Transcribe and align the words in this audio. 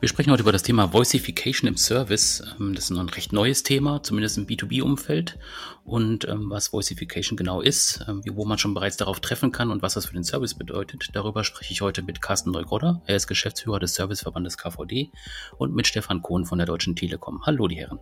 Wir 0.00 0.08
sprechen 0.08 0.32
heute 0.32 0.40
über 0.40 0.52
das 0.52 0.62
Thema 0.62 0.94
Voicification 0.94 1.68
im 1.68 1.76
Service. 1.76 2.42
Ähm, 2.58 2.74
das 2.74 2.84
ist 2.84 2.96
ein 2.96 3.08
recht 3.10 3.34
neues 3.34 3.64
Thema, 3.64 4.02
zumindest 4.02 4.38
im 4.38 4.46
B2B-Umfeld. 4.46 5.38
Und 5.84 6.26
ähm, 6.26 6.48
was 6.48 6.72
Voicification 6.72 7.36
genau 7.36 7.60
ist, 7.60 8.02
ähm, 8.08 8.22
wo 8.32 8.46
man 8.46 8.56
schon 8.56 8.72
bereits 8.72 8.96
darauf 8.96 9.20
treffen 9.20 9.52
kann 9.52 9.70
und 9.70 9.82
was 9.82 9.92
das 9.92 10.06
für 10.06 10.14
den 10.14 10.24
Service 10.24 10.54
bedeutet, 10.54 11.10
darüber 11.12 11.44
spreche 11.44 11.74
ich 11.74 11.82
heute 11.82 12.02
mit 12.02 12.22
Carsten 12.22 12.50
Neugrodder. 12.50 13.02
Er 13.04 13.16
ist 13.16 13.26
Geschäftsführer 13.26 13.78
des 13.78 13.94
Serviceverbandes 13.94 14.56
KVD 14.56 15.12
und 15.58 15.74
mit 15.74 15.86
Stefan 15.86 16.22
Kohn 16.22 16.46
von 16.46 16.56
der 16.56 16.66
Deutschen 16.66 16.96
Telekom. 16.96 17.42
Hallo, 17.44 17.68
die 17.68 17.76
Herren. 17.76 17.98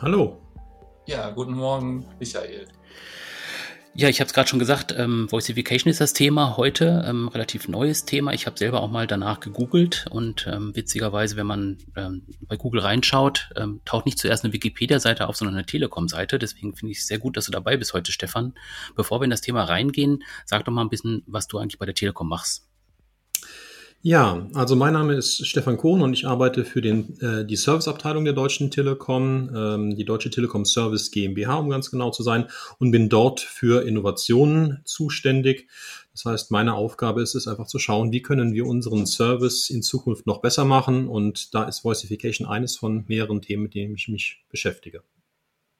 Hallo. 0.00 0.40
Ja, 1.04 1.28
guten 1.28 1.52
Morgen, 1.52 2.06
Michael. 2.20 2.68
Ja, 3.94 4.08
ich 4.08 4.20
habe 4.20 4.26
es 4.26 4.32
gerade 4.32 4.48
schon 4.48 4.58
gesagt, 4.58 4.94
ähm, 4.96 5.30
Voicification 5.30 5.90
ist 5.90 6.00
das 6.00 6.14
Thema 6.14 6.56
heute, 6.56 7.04
ähm, 7.06 7.28
relativ 7.28 7.68
neues 7.68 8.06
Thema. 8.06 8.32
Ich 8.32 8.46
habe 8.46 8.56
selber 8.56 8.80
auch 8.80 8.90
mal 8.90 9.06
danach 9.06 9.40
gegoogelt 9.40 10.06
und 10.10 10.46
ähm, 10.50 10.74
witzigerweise, 10.74 11.36
wenn 11.36 11.46
man 11.46 11.76
ähm, 11.94 12.22
bei 12.40 12.56
Google 12.56 12.80
reinschaut, 12.80 13.50
ähm, 13.54 13.82
taucht 13.84 14.06
nicht 14.06 14.18
zuerst 14.18 14.44
eine 14.44 14.54
Wikipedia-Seite 14.54 15.28
auf, 15.28 15.36
sondern 15.36 15.56
eine 15.56 15.66
Telekom-Seite. 15.66 16.38
Deswegen 16.38 16.74
finde 16.74 16.92
ich 16.92 17.00
es 17.00 17.06
sehr 17.06 17.18
gut, 17.18 17.36
dass 17.36 17.44
du 17.44 17.52
dabei 17.52 17.76
bist 17.76 17.92
heute, 17.92 18.12
Stefan. 18.12 18.54
Bevor 18.96 19.20
wir 19.20 19.24
in 19.24 19.30
das 19.30 19.42
Thema 19.42 19.64
reingehen, 19.64 20.24
sag 20.46 20.64
doch 20.64 20.72
mal 20.72 20.80
ein 20.80 20.88
bisschen, 20.88 21.22
was 21.26 21.46
du 21.46 21.58
eigentlich 21.58 21.78
bei 21.78 21.84
der 21.86 21.94
Telekom 21.94 22.28
machst. 22.28 22.71
Ja, 24.04 24.48
also 24.54 24.74
mein 24.74 24.94
Name 24.94 25.14
ist 25.14 25.46
Stefan 25.46 25.76
Kohn 25.76 26.02
und 26.02 26.12
ich 26.12 26.26
arbeite 26.26 26.64
für 26.64 26.80
den, 26.82 27.16
äh, 27.20 27.46
die 27.46 27.54
Serviceabteilung 27.54 28.24
der 28.24 28.34
Deutschen 28.34 28.68
Telekom, 28.72 29.48
ähm, 29.54 29.94
die 29.94 30.04
Deutsche 30.04 30.28
Telekom 30.28 30.64
Service 30.64 31.12
GmbH, 31.12 31.54
um 31.58 31.70
ganz 31.70 31.88
genau 31.88 32.10
zu 32.10 32.24
sein, 32.24 32.48
und 32.80 32.90
bin 32.90 33.08
dort 33.08 33.38
für 33.38 33.86
Innovationen 33.86 34.80
zuständig. 34.84 35.68
Das 36.14 36.24
heißt, 36.24 36.50
meine 36.50 36.74
Aufgabe 36.74 37.22
ist 37.22 37.36
es 37.36 37.46
einfach 37.46 37.68
zu 37.68 37.78
schauen, 37.78 38.10
wie 38.10 38.22
können 38.22 38.54
wir 38.54 38.66
unseren 38.66 39.06
Service 39.06 39.70
in 39.70 39.82
Zukunft 39.82 40.26
noch 40.26 40.40
besser 40.40 40.64
machen. 40.64 41.06
Und 41.06 41.54
da 41.54 41.62
ist 41.62 41.84
Voicification 41.84 42.48
eines 42.48 42.76
von 42.76 43.04
mehreren 43.06 43.40
Themen, 43.40 43.62
mit 43.62 43.74
denen 43.74 43.94
ich 43.94 44.08
mich 44.08 44.44
beschäftige. 44.50 45.04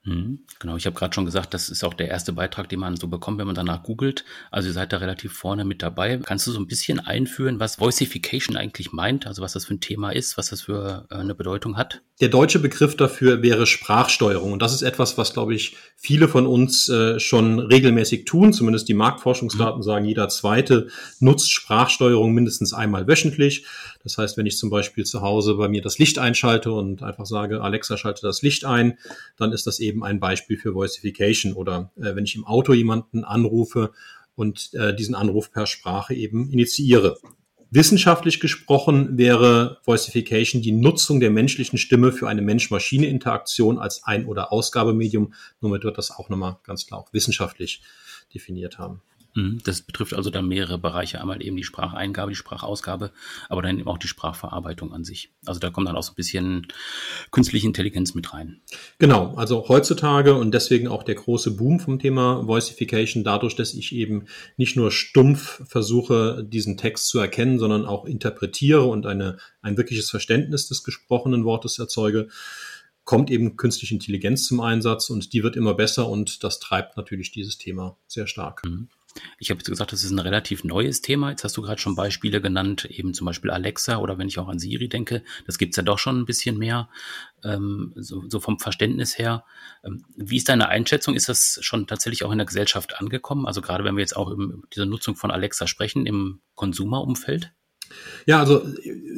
Mhm, 0.05 0.41
genau, 0.59 0.77
ich 0.77 0.87
habe 0.87 0.97
gerade 0.97 1.15
schon 1.15 1.27
gesagt, 1.27 1.55
das 1.55 1.69
ist 1.69 1.85
auch 1.85 1.95
der 1.95 2.09
erste 2.09 2.33
Beitrag, 2.33 2.69
den 2.69 2.81
man 2.81 2.97
so 2.97 3.07
bekommt, 3.07 3.39
wenn 3.39 3.47
man 3.47 3.55
danach 3.55 3.85
googelt. 3.85 4.25
Also 4.51 4.69
ihr 4.69 4.73
seid 4.73 4.93
da 4.93 4.97
relativ 4.97 5.33
vorne 5.33 5.65
mit 5.65 5.81
dabei. 5.81 6.19
Kannst 6.19 6.45
du 6.49 6.51
so 6.51 6.59
ein 6.59 6.67
bisschen 6.67 6.99
einführen, 6.99 7.61
was 7.61 7.79
Voicification 7.79 8.57
eigentlich 8.57 8.93
meint? 8.93 9.29
Also 9.29 9.43
was 9.43 9.53
das 9.53 9.67
für 9.67 9.75
ein 9.75 9.81
Thema 9.81 10.11
ist, 10.11 10.37
was 10.37 10.51
das 10.51 10.63
für 10.63 11.07
äh, 11.09 11.15
eine 11.15 11.37
Bedeutung 11.37 11.77
hat? 11.77 12.03
Der 12.21 12.29
deutsche 12.29 12.59
Begriff 12.59 12.97
dafür 12.97 13.43
wäre 13.43 13.65
Sprachsteuerung. 13.65 14.53
Und 14.53 14.61
das 14.61 14.73
ist 14.73 14.83
etwas, 14.83 15.19
was, 15.19 15.35
glaube 15.35 15.55
ich, 15.55 15.77
viele 15.97 16.27
von 16.27 16.49
uns 16.49 16.89
äh, 16.89 17.21
schon 17.21 17.61
regelmäßig 17.61 18.25
tun. 18.25 18.53
Zumindest 18.53 18.89
die 18.89 18.95
Marktforschungsdaten 18.95 19.79
mhm. 19.79 19.85
sagen, 19.85 20.05
jeder 20.05 20.29
zweite 20.29 20.89
nutzt 21.21 21.53
Sprachsteuerung 21.53 22.33
mindestens 22.33 22.75
einmal 22.75 23.07
wöchentlich. 23.07 23.67
Das 24.05 24.19
heißt, 24.19 24.37
wenn 24.37 24.47
ich 24.47 24.57
zum 24.57 24.71
Beispiel 24.71 25.05
zu 25.05 25.23
Hause 25.23 25.55
bei 25.55 25.69
mir 25.69 25.83
das 25.83 25.99
Licht 25.99 26.19
einschalte 26.19 26.73
und 26.73 27.03
einfach 27.03 27.27
sage, 27.27 27.63
Alexa 27.63 27.97
schalte 27.97 28.23
das 28.23 28.43
Licht 28.43 28.65
ein, 28.65 28.99
dann 29.37 29.53
ist 29.53 29.67
das 29.67 29.81
eben 29.81 30.05
ein 30.05 30.21
Beispiel 30.21 30.59
für 30.59 30.75
Voicification. 30.75 31.53
Oder 31.55 31.93
äh, 31.97 32.15
wenn 32.15 32.25
ich 32.25 32.37
im 32.37 32.47
Auto 32.47 32.73
jemanden 32.73 33.25
anrufe 33.25 33.93
und 34.35 34.73
äh, 34.75 34.95
diesen 34.95 35.15
Anruf 35.15 35.53
per 35.53 35.67
Sprache 35.67 36.15
eben 36.15 36.51
initiiere. 36.51 37.19
Wissenschaftlich 37.75 38.39
gesprochen 38.39 39.17
wäre 39.17 39.79
Voicification 39.87 40.61
die 40.61 40.73
Nutzung 40.73 41.21
der 41.21 41.31
menschlichen 41.31 41.79
Stimme 41.79 42.13
für 42.13 42.29
eine 42.29 42.43
Mensch-Maschine-Interaktion 42.43 43.79
als 43.79 44.05
Ein- 44.05 44.27
oder 44.27 44.53
Ausgabemedium. 44.53 45.33
Nur 45.63 45.83
wird 45.83 45.97
das 45.97 46.11
auch 46.11 46.29
nochmal 46.29 46.59
ganz 46.65 46.87
klar 46.87 47.01
auch 47.01 47.13
wissenschaftlich 47.15 47.81
definiert 48.35 48.79
haben. 48.79 49.01
Mhm, 49.35 49.61
das 49.65 49.81
betrifft 49.83 50.15
also 50.15 50.31
dann 50.31 50.47
mehrere 50.47 50.79
Bereiche. 50.79 51.21
Einmal 51.21 51.43
eben 51.43 51.57
die 51.57 51.65
Spracheingabe, 51.65 52.33
die 52.33 52.37
Sprachausgabe, 52.37 53.13
aber 53.49 53.63
dann 53.63 53.79
eben 53.79 53.89
auch 53.89 53.99
die 53.99 54.09
Sprachverarbeitung 54.09 54.93
an 54.93 55.05
sich. 55.05 55.33
Also 55.47 55.59
da 55.59 55.71
kommt 55.71 55.89
dann 55.89 55.97
auch 55.97 56.03
so 56.03 56.13
ein 56.13 56.17
bisschen 56.17 56.67
künstliche 57.31 57.67
Intelligenz 57.67 58.15
mit 58.15 58.33
rein. 58.35 58.61
Genau, 58.99 59.35
also 59.35 59.69
heutzutage 59.69 60.35
und 60.35 60.53
deswegen 60.53 60.89
auch 60.89 61.03
der 61.03 61.15
große 61.15 61.57
Boom 61.57 61.81
vom 61.81 61.99
Thema 61.99 62.47
Voicification, 62.47 63.25
dadurch, 63.25 63.57
dass 63.57 63.75
ich 63.75 63.95
eben 63.95 64.27
nicht 64.57 64.77
nur 64.77 64.91
stumpf 64.91 65.63
versuche, 65.67 66.45
diesen 66.47 66.77
Text 66.77 67.09
zu 67.09 67.19
erkennen, 67.19 67.59
sondern 67.59 67.87
auch 67.87 68.05
interpretiere 68.05 68.85
und 68.85 69.07
eine, 69.07 69.39
ein 69.63 69.77
wirkliches 69.77 70.11
Verständnis 70.11 70.69
des 70.69 70.85
gesprochenen 70.85 71.45
Wortes 71.45 71.79
erzeuge, 71.79 72.29
kommt 73.05 73.31
eben 73.31 73.57
künstliche 73.57 73.95
Intelligenz 73.95 74.47
zum 74.47 74.61
Einsatz 74.61 75.11
und 75.11 75.33
die 75.33 75.43
wird 75.43 75.57
immer 75.57 75.75
besser 75.75 76.09
und 76.09 76.45
das 76.45 76.61
treibt 76.61 76.97
natürlich 76.97 77.33
dieses 77.33 77.59
Thema 77.59 77.97
sehr 78.07 78.27
stark. 78.27 78.63
Mhm. 78.65 78.89
Ich 79.39 79.51
habe 79.51 79.59
jetzt 79.59 79.69
gesagt, 79.69 79.93
das 79.93 80.05
ist 80.05 80.11
ein 80.11 80.19
relativ 80.19 80.65
neues 80.65 81.03
Thema. 81.03 81.31
Jetzt 81.31 81.45
hast 81.45 81.57
du 81.57 81.63
gerade 81.63 81.81
schon 81.81 81.95
Beispiele 81.95 82.41
genannt, 82.41 82.87
eben 82.87 83.15
zum 83.15 83.27
Beispiel 83.27 83.51
Alexa 83.51 83.99
oder 83.99 84.19
wenn 84.19 84.29
ich 84.29 84.39
auch 84.39 84.49
an 84.49 84.59
Siri 84.59 84.89
denke, 84.89 85.23
das 85.47 85.59
gibt's 85.59 85.77
ja 85.77 85.83
doch 85.83 85.99
schon 85.99 86.21
ein 86.21 86.27
bisschen 86.27 86.59
mehr, 86.59 86.89
ähm, 87.45 87.93
so, 87.97 88.23
so 88.29 88.41
vom 88.41 88.59
Verständnis 88.59 89.19
her. 89.19 89.45
Ähm, 89.85 90.05
wie 90.17 90.37
ist 90.37 90.49
deine 90.49 90.69
Einschätzung? 90.69 91.15
Ist 91.15 91.29
das 91.29 91.59
schon 91.63 91.87
tatsächlich 91.87 92.25
auch 92.25 92.33
in 92.33 92.39
der 92.39 92.47
Gesellschaft 92.47 92.99
angekommen? 93.01 93.47
Also 93.47 93.61
gerade 93.61 93.85
wenn 93.85 93.97
wir 93.97 94.03
jetzt 94.03 94.17
auch 94.17 94.31
über 94.31 94.55
diese 94.75 94.87
Nutzung 94.87 95.17
von 95.17 95.31
Alexa 95.31 95.67
sprechen 95.67 96.07
im 96.07 96.41
Konsumerumfeld? 96.55 97.53
Ja, 98.27 98.41
also 98.41 98.67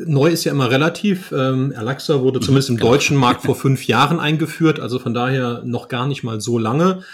neu 0.06 0.30
ist 0.30 0.44
ja 0.44 0.52
immer 0.52 0.70
relativ. 0.70 1.32
Ähm, 1.32 1.72
Alexa 1.76 2.20
wurde 2.20 2.40
mhm, 2.40 2.42
zumindest 2.42 2.70
im 2.70 2.76
genau. 2.76 2.90
deutschen 2.90 3.16
Markt 3.16 3.42
vor 3.44 3.54
fünf 3.54 3.86
Jahren 3.86 4.20
eingeführt, 4.20 4.80
also 4.80 4.98
von 4.98 5.14
daher 5.14 5.62
noch 5.64 5.88
gar 5.88 6.06
nicht 6.06 6.22
mal 6.22 6.40
so 6.40 6.58
lange. 6.58 7.04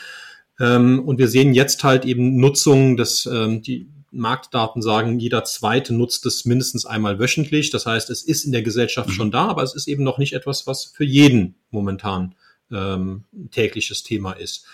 Ähm, 0.60 1.00
und 1.00 1.18
wir 1.18 1.28
sehen 1.28 1.54
jetzt 1.54 1.82
halt 1.82 2.04
eben 2.04 2.36
Nutzung, 2.36 2.96
dass 2.96 3.26
ähm, 3.26 3.62
die 3.62 3.88
Marktdaten 4.12 4.82
sagen, 4.82 5.18
jeder 5.18 5.44
zweite 5.44 5.94
nutzt 5.94 6.26
es 6.26 6.44
mindestens 6.44 6.84
einmal 6.84 7.18
wöchentlich. 7.18 7.70
Das 7.70 7.86
heißt, 7.86 8.10
es 8.10 8.22
ist 8.22 8.44
in 8.44 8.52
der 8.52 8.62
Gesellschaft 8.62 9.08
mhm. 9.08 9.14
schon 9.14 9.30
da, 9.30 9.46
aber 9.46 9.62
es 9.62 9.74
ist 9.74 9.88
eben 9.88 10.04
noch 10.04 10.18
nicht 10.18 10.34
etwas, 10.34 10.66
was 10.66 10.84
für 10.84 11.04
jeden 11.04 11.54
momentan 11.70 12.34
ähm, 12.70 13.24
tägliches 13.50 14.02
Thema 14.02 14.32
ist. 14.32 14.66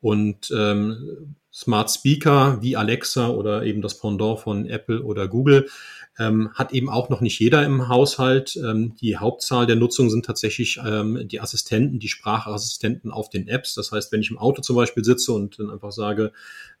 Und 0.00 0.50
ähm, 0.56 1.36
Smart 1.52 1.90
Speaker 1.90 2.58
wie 2.62 2.76
Alexa 2.76 3.28
oder 3.28 3.64
eben 3.64 3.82
das 3.82 3.98
Pendant 3.98 4.40
von 4.40 4.66
Apple 4.66 5.02
oder 5.02 5.26
Google 5.26 5.68
ähm, 6.18 6.50
hat 6.54 6.72
eben 6.72 6.88
auch 6.88 7.08
noch 7.08 7.20
nicht 7.20 7.40
jeder 7.40 7.64
im 7.64 7.88
Haushalt. 7.88 8.56
Ähm, 8.56 8.94
die 9.00 9.16
Hauptzahl 9.16 9.66
der 9.66 9.76
Nutzung 9.76 10.10
sind 10.10 10.26
tatsächlich 10.26 10.78
ähm, 10.84 11.26
die 11.26 11.40
Assistenten, 11.40 11.98
die 11.98 12.08
Sprachassistenten 12.08 13.10
auf 13.10 13.30
den 13.30 13.48
Apps. 13.48 13.74
Das 13.74 13.90
heißt, 13.90 14.12
wenn 14.12 14.20
ich 14.20 14.30
im 14.30 14.38
Auto 14.38 14.62
zum 14.62 14.76
Beispiel 14.76 15.04
sitze 15.04 15.32
und 15.32 15.58
dann 15.58 15.70
einfach 15.70 15.92
sage, 15.92 16.32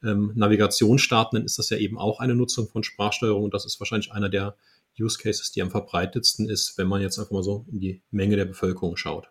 ähm, 0.04 0.32
Navigation 0.34 0.98
starten, 0.98 1.36
dann 1.36 1.44
ist 1.44 1.58
das 1.58 1.70
ja 1.70 1.78
eben 1.78 1.98
auch 1.98 2.20
eine 2.20 2.34
Nutzung 2.34 2.68
von 2.68 2.82
Sprachsteuerung 2.82 3.44
und 3.44 3.54
das 3.54 3.64
ist 3.64 3.80
wahrscheinlich 3.80 4.12
einer 4.12 4.28
der 4.28 4.56
Use 4.98 5.18
Cases, 5.18 5.50
die 5.50 5.62
am 5.62 5.70
verbreitetsten 5.70 6.48
ist, 6.48 6.76
wenn 6.76 6.88
man 6.88 7.00
jetzt 7.00 7.18
einfach 7.18 7.32
mal 7.32 7.42
so 7.42 7.64
in 7.72 7.80
die 7.80 8.02
Menge 8.10 8.36
der 8.36 8.44
Bevölkerung 8.44 8.96
schaut. 8.96 9.30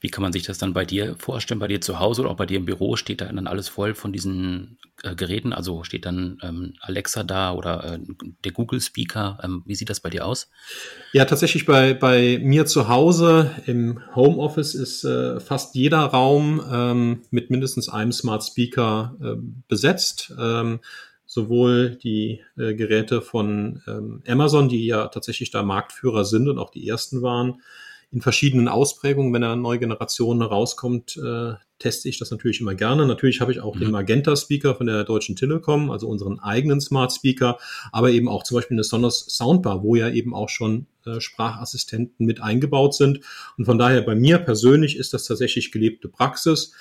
Wie 0.00 0.08
kann 0.08 0.22
man 0.22 0.32
sich 0.32 0.42
das 0.42 0.58
dann 0.58 0.72
bei 0.72 0.84
dir 0.84 1.16
vorstellen? 1.16 1.60
Bei 1.60 1.68
dir 1.68 1.80
zu 1.80 1.98
Hause 1.98 2.22
oder 2.22 2.30
auch 2.30 2.36
bei 2.36 2.46
dir 2.46 2.58
im 2.58 2.64
Büro 2.64 2.96
steht 2.96 3.20
da 3.20 3.26
dann 3.26 3.46
alles 3.46 3.68
voll 3.68 3.94
von 3.94 4.12
diesen 4.12 4.78
äh, 5.02 5.14
Geräten? 5.14 5.52
Also 5.52 5.84
steht 5.84 6.06
dann 6.06 6.38
ähm, 6.42 6.74
Alexa 6.80 7.22
da 7.24 7.52
oder 7.52 7.94
äh, 7.94 7.98
der 8.44 8.52
Google 8.52 8.80
Speaker? 8.80 9.38
Ähm, 9.42 9.62
wie 9.66 9.74
sieht 9.74 9.90
das 9.90 10.00
bei 10.00 10.10
dir 10.10 10.26
aus? 10.26 10.50
Ja, 11.12 11.24
tatsächlich 11.24 11.66
bei, 11.66 11.94
bei 11.94 12.38
mir 12.42 12.66
zu 12.66 12.88
Hause 12.88 13.50
im 13.66 14.00
Homeoffice 14.14 14.74
ist 14.74 15.04
äh, 15.04 15.40
fast 15.40 15.74
jeder 15.74 16.00
Raum 16.00 16.62
ähm, 16.70 17.22
mit 17.30 17.50
mindestens 17.50 17.88
einem 17.88 18.12
Smart 18.12 18.44
Speaker 18.44 19.16
äh, 19.20 19.36
besetzt. 19.68 20.32
Ähm, 20.38 20.80
sowohl 21.26 21.96
die 21.96 22.40
äh, 22.56 22.74
Geräte 22.74 23.20
von 23.20 23.82
ähm, 23.86 24.22
Amazon, 24.26 24.68
die 24.68 24.86
ja 24.86 25.08
tatsächlich 25.08 25.50
da 25.50 25.62
Marktführer 25.62 26.24
sind 26.24 26.48
und 26.48 26.58
auch 26.58 26.70
die 26.70 26.88
ersten 26.88 27.20
waren, 27.20 27.60
in 28.12 28.20
verschiedenen 28.20 28.68
Ausprägungen. 28.68 29.32
Wenn 29.32 29.44
eine 29.44 29.60
neue 29.60 29.78
Generation 29.78 30.40
rauskommt, 30.42 31.16
äh, 31.16 31.54
teste 31.78 32.08
ich 32.08 32.18
das 32.18 32.30
natürlich 32.30 32.60
immer 32.60 32.74
gerne. 32.74 33.06
Natürlich 33.06 33.40
habe 33.40 33.52
ich 33.52 33.60
auch 33.60 33.74
mhm. 33.74 33.80
den 33.80 33.90
Magenta-Speaker 33.90 34.74
von 34.74 34.86
der 34.86 35.04
Deutschen 35.04 35.36
Telekom, 35.36 35.90
also 35.90 36.08
unseren 36.08 36.38
eigenen 36.38 36.80
Smart 36.80 37.12
Speaker, 37.12 37.58
aber 37.92 38.10
eben 38.10 38.28
auch 38.28 38.42
zum 38.44 38.56
Beispiel 38.56 38.76
eine 38.76 38.84
Sonos 38.84 39.26
Soundbar, 39.26 39.82
wo 39.82 39.96
ja 39.96 40.08
eben 40.08 40.34
auch 40.34 40.48
schon 40.48 40.86
äh, 41.04 41.20
Sprachassistenten 41.20 42.26
mit 42.26 42.40
eingebaut 42.40 42.94
sind. 42.94 43.20
Und 43.58 43.66
von 43.66 43.78
daher 43.78 44.02
bei 44.02 44.14
mir 44.14 44.38
persönlich 44.38 44.96
ist 44.96 45.12
das 45.12 45.24
tatsächlich 45.24 45.72
gelebte 45.72 46.08
Praxis. 46.08 46.72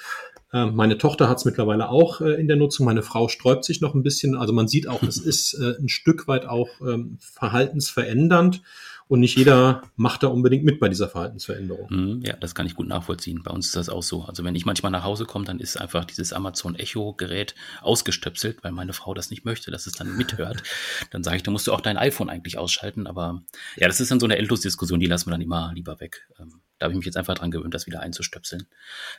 Äh, 0.54 0.68
meine 0.68 0.98
Tochter 0.98 1.28
hat 1.28 1.40
es 1.40 1.46
mittlerweile 1.46 1.90
auch 1.90 2.22
äh, 2.22 2.40
in 2.40 2.48
der 2.48 2.58
Nutzung. 2.58 2.86
Meine 2.86 3.04
Frau 3.04 3.28
sträubt 3.28 3.66
sich 3.66 3.82
noch 3.82 3.94
ein 3.94 4.04
bisschen. 4.04 4.36
Also 4.36 4.54
man 4.54 4.68
sieht 4.68 4.88
auch, 4.88 5.04
es 5.04 5.18
ist 5.22 5.54
äh, 5.56 5.74
ein 5.80 5.90
Stück 5.90 6.28
weit 6.28 6.46
auch 6.46 6.70
ähm, 6.82 7.18
verhaltensverändernd. 7.20 8.62
Und 9.08 9.20
nicht 9.20 9.38
jeder 9.38 9.84
macht 9.96 10.24
da 10.24 10.28
unbedingt 10.28 10.64
mit 10.64 10.80
bei 10.80 10.90
dieser 10.90 11.08
Verhaltensveränderung. 11.08 11.88
Mhm, 11.90 12.22
ja, 12.22 12.36
das 12.36 12.56
kann 12.56 12.66
ich 12.66 12.74
gut 12.74 12.88
nachvollziehen. 12.88 13.44
Bei 13.44 13.52
uns 13.52 13.68
ist 13.68 13.76
das 13.76 13.90
auch 13.90 14.02
so. 14.02 14.24
Also 14.24 14.44
wenn 14.44 14.56
ich 14.56 14.66
manchmal 14.66 14.92
nach 14.92 15.04
Hause 15.04 15.26
komme, 15.26 15.46
dann 15.46 15.60
ist 15.60 15.80
einfach 15.80 16.06
dieses 16.06 16.34
Amazon 16.34 16.76
Echo 16.76 17.14
Gerät 17.14 17.54
ausgestöpselt, 17.82 18.64
weil 18.64 18.72
meine 18.72 18.94
Frau 18.94 19.14
das 19.14 19.30
nicht 19.30 19.46
möchte, 19.46 19.70
dass 19.70 19.86
es 19.86 19.94
dann 19.94 20.18
mithört. 20.18 20.64
dann 21.12 21.24
sage 21.24 21.38
ich, 21.38 21.44
da 21.44 21.52
musst 21.52 21.68
du 21.68 21.74
auch 21.74 21.82
dein 21.82 21.98
iPhone 21.98 22.30
eigentlich 22.30 22.58
ausschalten. 22.58 23.06
Aber 23.06 23.44
ja, 23.76 23.88
das 23.88 24.00
ist 24.00 24.10
dann 24.10 24.20
so 24.20 24.26
eine 24.26 24.38
Endlosdiskussion, 24.38 25.00
die 25.00 25.06
lassen 25.06 25.28
wir 25.28 25.32
dann 25.32 25.42
immer 25.42 25.72
lieber 25.76 26.00
weg. 26.00 26.28
Ähm, 26.40 26.62
da 26.80 26.86
habe 26.86 26.94
ich 26.94 26.98
mich 26.98 27.06
jetzt 27.06 27.18
einfach 27.18 27.36
dran 27.36 27.52
gewöhnt, 27.52 27.76
das 27.76 27.86
wieder 27.86 28.00
einzustöpseln. 28.00 28.66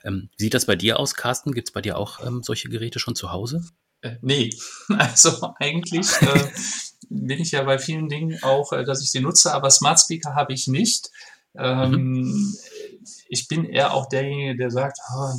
Ähm, 0.03 0.31
wie 0.37 0.45
sieht 0.45 0.55
das 0.55 0.67
bei 0.67 0.75
dir 0.75 0.99
aus, 0.99 1.15
Carsten? 1.15 1.53
Gibt 1.53 1.69
es 1.69 1.73
bei 1.73 1.81
dir 1.81 1.97
auch 1.97 2.27
ähm, 2.27 2.43
solche 2.43 2.69
Geräte 2.69 2.99
schon 2.99 3.15
zu 3.15 3.31
Hause? 3.31 3.63
Äh, 4.03 4.17
nee, 4.23 4.51
also 4.99 5.55
eigentlich 5.59 6.11
äh, 6.23 6.49
bin 7.09 7.41
ich 7.41 7.53
ja 7.53 7.63
bei 7.63 7.79
vielen 7.79 8.09
Dingen 8.09 8.39
auch, 8.43 8.73
äh, 8.73 8.85
dass 8.85 9.03
ich 9.03 9.11
sie 9.11 9.21
nutze, 9.21 9.53
aber 9.53 9.71
Smart 9.71 10.01
Speaker 10.01 10.35
habe 10.35 10.53
ich 10.53 10.67
nicht. 10.67 11.11
Ähm, 11.55 11.91
mhm. 11.91 12.57
Ich 13.29 13.49
bin 13.49 13.65
eher 13.65 13.95
auch 13.95 14.09
derjenige, 14.09 14.57
der 14.57 14.71
sagt, 14.71 14.99
oh, 15.15 15.31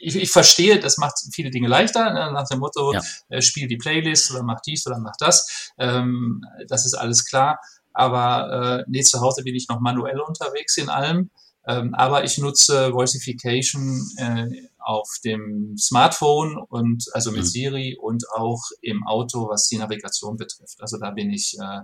ich, 0.00 0.16
ich, 0.16 0.30
verstehe, 0.30 0.78
das 0.78 0.98
macht 0.98 1.14
viele 1.32 1.50
Dinge 1.50 1.68
leichter, 1.68 2.12
ne, 2.12 2.32
nach 2.32 2.46
dem 2.48 2.58
Motto, 2.60 2.92
ja. 2.92 3.00
äh, 3.28 3.40
spiel 3.40 3.66
die 3.66 3.76
Playlist 3.76 4.30
oder 4.30 4.42
mach 4.42 4.60
dies 4.60 4.86
oder 4.86 4.98
mach 4.98 5.16
das. 5.18 5.72
Ähm, 5.78 6.44
das 6.68 6.86
ist 6.86 6.94
alles 6.94 7.24
klar. 7.24 7.58
Aber 7.92 8.80
äh, 8.80 8.84
nee, 8.88 9.02
zu 9.02 9.20
Hause 9.20 9.42
bin 9.42 9.54
ich 9.54 9.68
noch 9.68 9.80
manuell 9.80 10.20
unterwegs 10.20 10.76
in 10.76 10.90
allem. 10.90 11.30
Ähm, 11.68 11.94
aber 11.94 12.24
ich 12.24 12.38
nutze 12.38 12.92
Voicification 12.92 14.00
äh, 14.18 14.68
auf 14.78 15.08
dem 15.24 15.76
Smartphone 15.76 16.56
und 16.56 17.04
also 17.12 17.32
mit 17.32 17.40
mhm. 17.40 17.46
Siri 17.46 17.98
und 18.00 18.24
auch 18.36 18.62
im 18.82 19.04
Auto, 19.04 19.48
was 19.48 19.66
die 19.66 19.78
Navigation 19.78 20.36
betrifft. 20.36 20.80
Also 20.80 20.98
da 20.98 21.10
bin 21.10 21.30
ich 21.30 21.56
äh, 21.60 21.80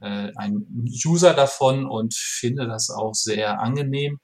äh, 0.00 0.32
ein 0.36 0.66
User 1.04 1.34
davon 1.34 1.86
und 1.86 2.14
finde 2.14 2.66
das 2.66 2.88
auch 2.88 3.14
sehr 3.14 3.60
angenehm 3.60 4.20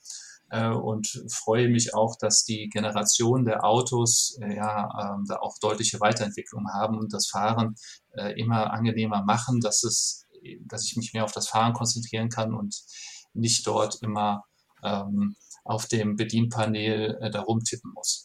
äh, 0.53 0.69
und 0.69 1.25
freue 1.31 1.69
mich 1.69 1.95
auch, 1.95 2.17
dass 2.19 2.45
die 2.45 2.69
Generation 2.71 3.45
der 3.45 3.65
Autos 3.65 4.39
äh, 4.41 4.57
ja 4.57 4.85
äh, 4.87 5.25
da 5.27 5.37
auch 5.37 5.59
deutliche 5.61 6.01
Weiterentwicklungen 6.01 6.73
haben 6.73 6.97
und 6.99 7.13
das 7.13 7.29
Fahren 7.29 7.75
immer 8.37 8.71
angenehmer 8.75 9.25
machen, 9.25 9.61
dass 9.61 9.85
es, 9.85 10.27
dass 10.67 10.85
ich 10.85 10.97
mich 10.97 11.15
mehr 11.15 11.25
auf 11.25 11.33
das 11.33 11.49
Fahren 11.49 11.73
konzentrieren 11.73 12.29
kann 12.29 12.53
und 12.53 12.77
nicht 13.33 13.67
dort 13.67 14.03
immer 14.03 14.45
ähm, 14.83 15.37
auf 15.65 15.87
dem 15.87 16.17
Bedienpanel 16.17 17.19
äh, 17.21 17.31
da 17.31 17.41
rumtippen 17.41 17.93
muss. 17.93 18.25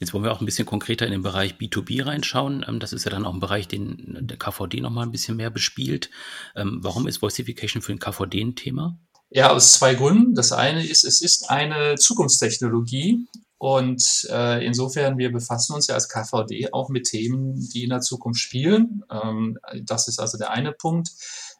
Jetzt 0.00 0.14
wollen 0.14 0.24
wir 0.24 0.32
auch 0.32 0.40
ein 0.40 0.46
bisschen 0.46 0.66
konkreter 0.66 1.04
in 1.04 1.12
den 1.12 1.22
Bereich 1.22 1.54
B2B 1.54 2.06
reinschauen. 2.06 2.64
Ähm, 2.66 2.80
das 2.80 2.92
ist 2.92 3.04
ja 3.04 3.10
dann 3.10 3.26
auch 3.26 3.34
ein 3.34 3.40
Bereich, 3.40 3.68
den 3.68 4.18
der 4.20 4.38
KVD 4.38 4.80
nochmal 4.80 5.06
ein 5.06 5.12
bisschen 5.12 5.36
mehr 5.36 5.50
bespielt. 5.50 6.10
Ähm, 6.56 6.78
warum 6.82 7.06
ist 7.06 7.20
Voicification 7.20 7.82
für 7.82 7.92
den 7.92 7.98
KVD 7.98 8.40
ein 8.40 8.56
Thema? 8.56 8.98
Ja, 9.30 9.50
aus 9.50 9.74
zwei 9.74 9.94
Gründen. 9.94 10.34
Das 10.34 10.52
eine 10.52 10.86
ist, 10.86 11.04
es 11.04 11.20
ist 11.20 11.50
eine 11.50 11.96
Zukunftstechnologie 11.96 13.26
und 13.58 14.26
äh, 14.30 14.64
insofern, 14.64 15.18
wir 15.18 15.32
befassen 15.32 15.74
uns 15.74 15.88
ja 15.88 15.96
als 15.96 16.08
KVD 16.08 16.72
auch 16.72 16.88
mit 16.88 17.08
Themen, 17.08 17.68
die 17.74 17.84
in 17.84 17.90
der 17.90 18.00
Zukunft 18.00 18.40
spielen. 18.40 19.02
Ähm, 19.10 19.58
das 19.82 20.06
ist 20.06 20.20
also 20.20 20.38
der 20.38 20.52
eine 20.52 20.72
Punkt. 20.72 21.10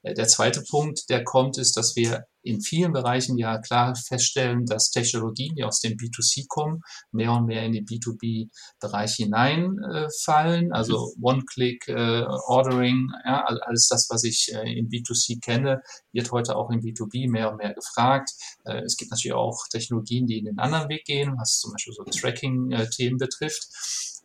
Äh, 0.02 0.14
der 0.14 0.28
zweite 0.28 0.62
Punkt, 0.62 1.08
der 1.08 1.24
kommt, 1.24 1.58
ist, 1.58 1.76
dass 1.76 1.96
wir 1.96 2.24
in 2.42 2.60
vielen 2.60 2.92
Bereichen 2.92 3.36
ja 3.36 3.58
klar 3.58 3.94
feststellen, 3.94 4.64
dass 4.64 4.90
Technologien, 4.90 5.54
die 5.54 5.64
aus 5.64 5.80
dem 5.80 5.96
B2C 5.96 6.46
kommen, 6.48 6.80
mehr 7.12 7.32
und 7.32 7.46
mehr 7.46 7.62
in 7.64 7.72
den 7.72 7.84
B2B-Bereich 7.84 9.14
hineinfallen. 9.16 10.70
Äh, 10.70 10.74
also 10.74 11.12
One-Click-Ordering, 11.20 13.10
äh, 13.24 13.28
ja, 13.28 13.44
alles 13.44 13.88
das, 13.88 14.08
was 14.10 14.24
ich 14.24 14.52
äh, 14.54 14.72
in 14.72 14.88
B2C 14.88 15.40
kenne, 15.40 15.82
wird 16.12 16.30
heute 16.32 16.56
auch 16.56 16.70
in 16.70 16.80
B2B 16.80 17.30
mehr 17.30 17.50
und 17.50 17.58
mehr 17.58 17.74
gefragt. 17.74 18.30
Äh, 18.64 18.82
es 18.82 18.96
gibt 18.96 19.10
natürlich 19.10 19.34
auch 19.34 19.58
Technologien, 19.70 20.26
die 20.26 20.38
in 20.38 20.46
den 20.46 20.58
anderen 20.58 20.88
Weg 20.88 21.04
gehen, 21.04 21.34
was 21.38 21.58
zum 21.58 21.72
Beispiel 21.72 21.92
so 21.92 22.04
Tracking-Themen 22.04 23.18
betrifft. 23.18 23.68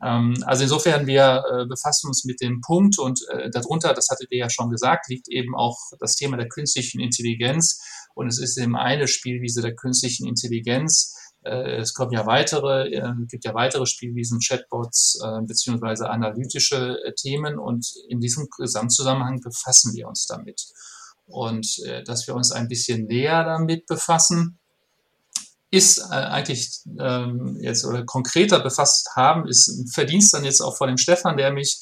Ähm, 0.04 0.36
also 0.46 0.64
insofern, 0.64 1.08
wir 1.08 1.44
äh, 1.50 1.66
befassen 1.66 2.08
uns 2.08 2.26
mit 2.26 2.42
dem 2.42 2.62
Punkt 2.62 3.00
und 3.00 3.22
äh, 3.30 3.50
darunter, 3.50 3.94
das 3.94 4.08
hattet 4.10 4.32
ihr 4.32 4.40
ja 4.40 4.50
schon 4.50 4.70
gesagt, 4.70 5.08
liegt 5.08 5.30
eben 5.30 5.56
auch 5.56 5.78
das 6.00 6.16
Thema 6.16 6.36
der 6.38 6.50
künstlichen 6.50 7.00
Intelligenz 7.00 7.80
und 8.14 8.28
es 8.28 8.40
ist 8.40 8.58
eben 8.58 8.76
eine 8.76 9.08
Spielwiese 9.08 9.62
der 9.62 9.76
künstlichen 9.76 10.28
Intelligenz. 10.28 11.16
Äh, 11.44 11.78
es 11.78 11.94
kommen 11.94 12.12
ja 12.12 12.26
weitere, 12.26 12.90
äh, 12.90 13.14
gibt 13.30 13.46
ja 13.46 13.54
weitere 13.54 13.86
Spielwiesen, 13.86 14.40
Chatbots 14.40 15.20
beziehungsweise 15.48 16.10
analytische 16.10 16.98
Themen 17.20 17.58
und 17.58 17.88
in 18.10 18.20
diesem 18.20 18.48
Gesamtzusammenhang 18.58 19.40
befassen 19.42 19.94
wir 19.94 20.08
uns 20.08 20.26
damit. 20.26 20.62
Und 21.26 21.78
dass 22.06 22.28
wir 22.28 22.36
uns 22.36 22.52
ein 22.52 22.68
bisschen 22.68 23.06
näher 23.06 23.46
damit 23.46 23.86
befassen, 23.86 24.60
ist 25.74 25.98
äh, 25.98 26.14
eigentlich 26.14 26.82
ähm, 27.00 27.58
jetzt 27.60 27.84
oder 27.84 28.06
konkreter 28.06 28.60
befasst 28.60 29.10
haben, 29.16 29.48
ist 29.48 29.68
ein 29.68 29.88
Verdienst 29.88 30.32
dann 30.32 30.46
jetzt 30.46 30.62
auch 30.62 30.78
vor 30.78 30.86
dem 30.86 30.98
Stefan, 30.98 31.36
der 31.36 31.52
mich, 31.52 31.80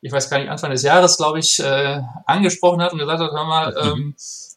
ich 0.00 0.10
weiß 0.10 0.28
gar 0.28 0.40
nicht, 0.40 0.50
Anfang 0.50 0.72
des 0.72 0.82
Jahres, 0.82 1.18
glaube 1.18 1.38
ich, 1.38 1.60
äh, 1.60 2.00
angesprochen 2.26 2.82
hat 2.82 2.92
und 2.92 2.98
gesagt 2.98 3.20
hat, 3.20 3.30
hör 3.30 3.44
mal, 3.44 3.76
ähm, 3.80 4.16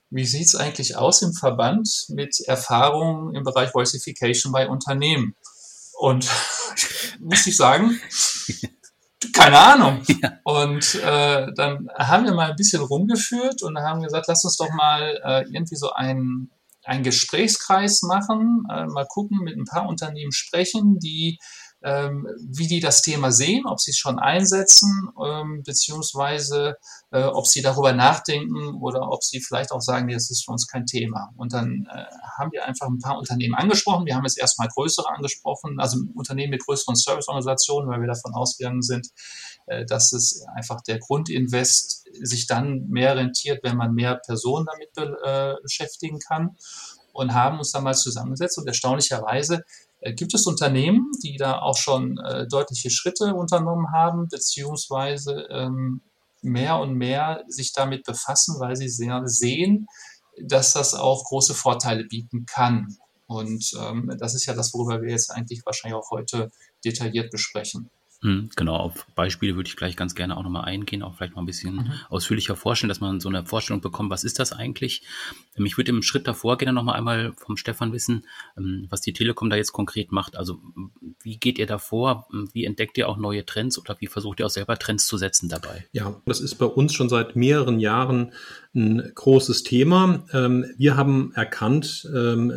wie 0.09 0.25
sieht's 0.25 0.55
eigentlich 0.55 0.97
aus 0.97 1.21
im 1.21 1.33
Verband 1.33 2.05
mit 2.09 2.39
Erfahrungen 2.47 3.35
im 3.35 3.43
Bereich 3.43 3.71
Voicification 3.71 4.51
bei 4.51 4.67
Unternehmen? 4.67 5.35
Und 5.99 6.27
muss 7.19 7.45
ich 7.45 7.55
sagen, 7.55 7.99
keine 9.31 9.59
Ahnung. 9.59 10.01
Ja. 10.23 10.39
Und 10.43 10.95
äh, 10.95 11.47
dann 11.55 11.89
haben 11.97 12.25
wir 12.25 12.33
mal 12.33 12.49
ein 12.49 12.55
bisschen 12.55 12.81
rumgeführt 12.81 13.61
und 13.61 13.77
haben 13.77 14.01
gesagt, 14.01 14.25
lass 14.27 14.43
uns 14.43 14.57
doch 14.57 14.71
mal 14.71 15.19
äh, 15.23 15.41
irgendwie 15.51 15.75
so 15.75 15.91
ein 15.91 16.49
einen 16.85 17.03
Gesprächskreis 17.03 18.01
machen, 18.03 18.63
äh, 18.69 18.85
mal 18.85 19.05
gucken, 19.07 19.39
mit 19.43 19.57
ein 19.57 19.65
paar 19.65 19.87
Unternehmen 19.87 20.31
sprechen, 20.31 20.99
die 20.99 21.37
wie 21.85 22.67
die 22.67 22.79
das 22.79 23.03
Thema 23.03 23.31
sehen, 23.31 23.67
ob 23.67 23.79
sie 23.79 23.91
es 23.91 23.97
schon 23.97 24.17
einsetzen, 24.17 25.09
ähm, 25.23 25.61
beziehungsweise 25.63 26.77
äh, 27.11 27.25
ob 27.25 27.45
sie 27.45 27.61
darüber 27.61 27.93
nachdenken 27.93 28.81
oder 28.81 29.11
ob 29.11 29.23
sie 29.23 29.39
vielleicht 29.39 29.71
auch 29.71 29.81
sagen, 29.81 30.07
nee, 30.07 30.13
das 30.13 30.31
ist 30.31 30.45
für 30.45 30.51
uns 30.51 30.67
kein 30.67 30.87
Thema. 30.87 31.29
Und 31.37 31.53
dann 31.53 31.87
äh, 31.91 32.05
haben 32.39 32.51
wir 32.51 32.65
einfach 32.65 32.87
ein 32.87 32.97
paar 32.97 33.19
Unternehmen 33.19 33.53
angesprochen. 33.53 34.07
Wir 34.07 34.15
haben 34.15 34.23
jetzt 34.23 34.39
erstmal 34.39 34.67
größere 34.67 35.07
angesprochen, 35.09 35.79
also 35.79 35.99
Unternehmen 36.15 36.51
mit 36.51 36.65
größeren 36.65 36.95
Serviceorganisationen, 36.95 37.87
weil 37.87 38.01
wir 38.01 38.07
davon 38.07 38.33
ausgegangen 38.33 38.81
sind, 38.81 39.07
äh, 39.67 39.85
dass 39.85 40.11
es 40.11 40.43
einfach 40.55 40.81
der 40.81 40.97
Grundinvest 40.97 42.07
sich 42.21 42.47
dann 42.47 42.87
mehr 42.87 43.15
rentiert, 43.15 43.63
wenn 43.63 43.77
man 43.77 43.93
mehr 43.93 44.15
Personen 44.25 44.65
damit 44.65 44.91
be 44.93 45.59
beschäftigen 45.61 46.19
kann 46.19 46.55
und 47.15 47.33
haben 47.33 47.59
uns 47.59 47.71
dann 47.71 47.83
mal 47.83 47.93
zusammengesetzt 47.93 48.57
und 48.57 48.67
erstaunlicherweise 48.67 49.63
gibt 50.13 50.33
es 50.33 50.45
Unternehmen, 50.45 51.11
die 51.23 51.37
da 51.37 51.59
auch 51.59 51.77
schon 51.77 52.17
äh, 52.17 52.47
deutliche 52.47 52.89
Schritte 52.89 53.33
unternommen 53.33 53.91
haben, 53.93 54.27
beziehungsweise 54.27 55.47
ähm, 55.49 56.01
mehr 56.41 56.79
und 56.79 56.93
mehr 56.93 57.43
sich 57.47 57.73
damit 57.73 58.03
befassen, 58.03 58.59
weil 58.59 58.75
sie 58.75 58.89
sehr 58.89 59.23
sehen, 59.25 59.87
dass 60.41 60.73
das 60.73 60.93
auch 60.93 61.23
große 61.25 61.53
Vorteile 61.53 62.03
bieten 62.05 62.45
kann. 62.45 62.97
Und 63.27 63.71
ähm, 63.81 64.11
das 64.19 64.35
ist 64.35 64.45
ja 64.45 64.53
das, 64.53 64.73
worüber 64.73 65.01
wir 65.01 65.09
jetzt 65.09 65.31
eigentlich 65.31 65.65
wahrscheinlich 65.65 65.97
auch 65.99 66.11
heute 66.11 66.51
detailliert 66.83 67.31
besprechen. 67.31 67.89
Mhm, 68.21 68.49
genau, 68.55 68.75
auf 68.75 69.05
Beispiele 69.15 69.55
würde 69.55 69.67
ich 69.67 69.75
gleich 69.75 69.95
ganz 69.95 70.15
gerne 70.15 70.37
auch 70.37 70.43
nochmal 70.43 70.65
eingehen, 70.65 71.03
auch 71.03 71.15
vielleicht 71.15 71.35
mal 71.35 71.41
ein 71.41 71.45
bisschen 71.45 71.75
mhm. 71.75 71.91
ausführlicher 72.09 72.55
vorstellen, 72.55 72.89
dass 72.89 73.01
man 73.01 73.19
so 73.19 73.29
eine 73.29 73.45
Vorstellung 73.45 73.81
bekommt, 73.81 74.09
was 74.09 74.23
ist 74.23 74.39
das 74.39 74.53
eigentlich? 74.53 75.03
Ähm, 75.57 75.65
ich 75.65 75.77
würde 75.77 75.91
im 75.91 76.01
Schritt 76.01 76.27
davor 76.27 76.57
gerne 76.57 76.73
nochmal 76.73 76.95
einmal 76.95 77.33
vom 77.33 77.57
Stefan 77.57 77.93
wissen, 77.93 78.25
ähm, 78.57 78.87
was 78.89 79.01
die 79.01 79.13
Telekom 79.13 79.49
da 79.49 79.55
jetzt 79.55 79.73
konkret 79.73 80.11
macht. 80.11 80.37
Also 80.37 80.59
wie 81.21 81.37
geht 81.37 81.59
ihr 81.59 81.67
da 81.67 81.77
vor? 81.77 82.27
Wie 82.53 82.65
entdeckt 82.65 82.97
ihr 82.97 83.09
auch 83.09 83.17
neue 83.17 83.45
Trends 83.45 83.77
oder 83.77 83.97
wie 83.99 84.07
versucht 84.07 84.39
ihr 84.39 84.45
auch 84.45 84.51
selber 84.51 84.77
Trends 84.77 85.07
zu 85.07 85.17
setzen 85.17 85.49
dabei? 85.49 85.85
Ja, 85.91 86.21
das 86.25 86.39
ist 86.39 86.55
bei 86.55 86.65
uns 86.65 86.93
schon 86.93 87.09
seit 87.09 87.35
mehreren 87.35 87.79
Jahren 87.79 88.31
ein 88.73 89.11
großes 89.13 89.63
Thema. 89.63 90.25
Ähm, 90.33 90.65
wir 90.77 90.97
haben 90.97 91.31
erkannt, 91.35 92.07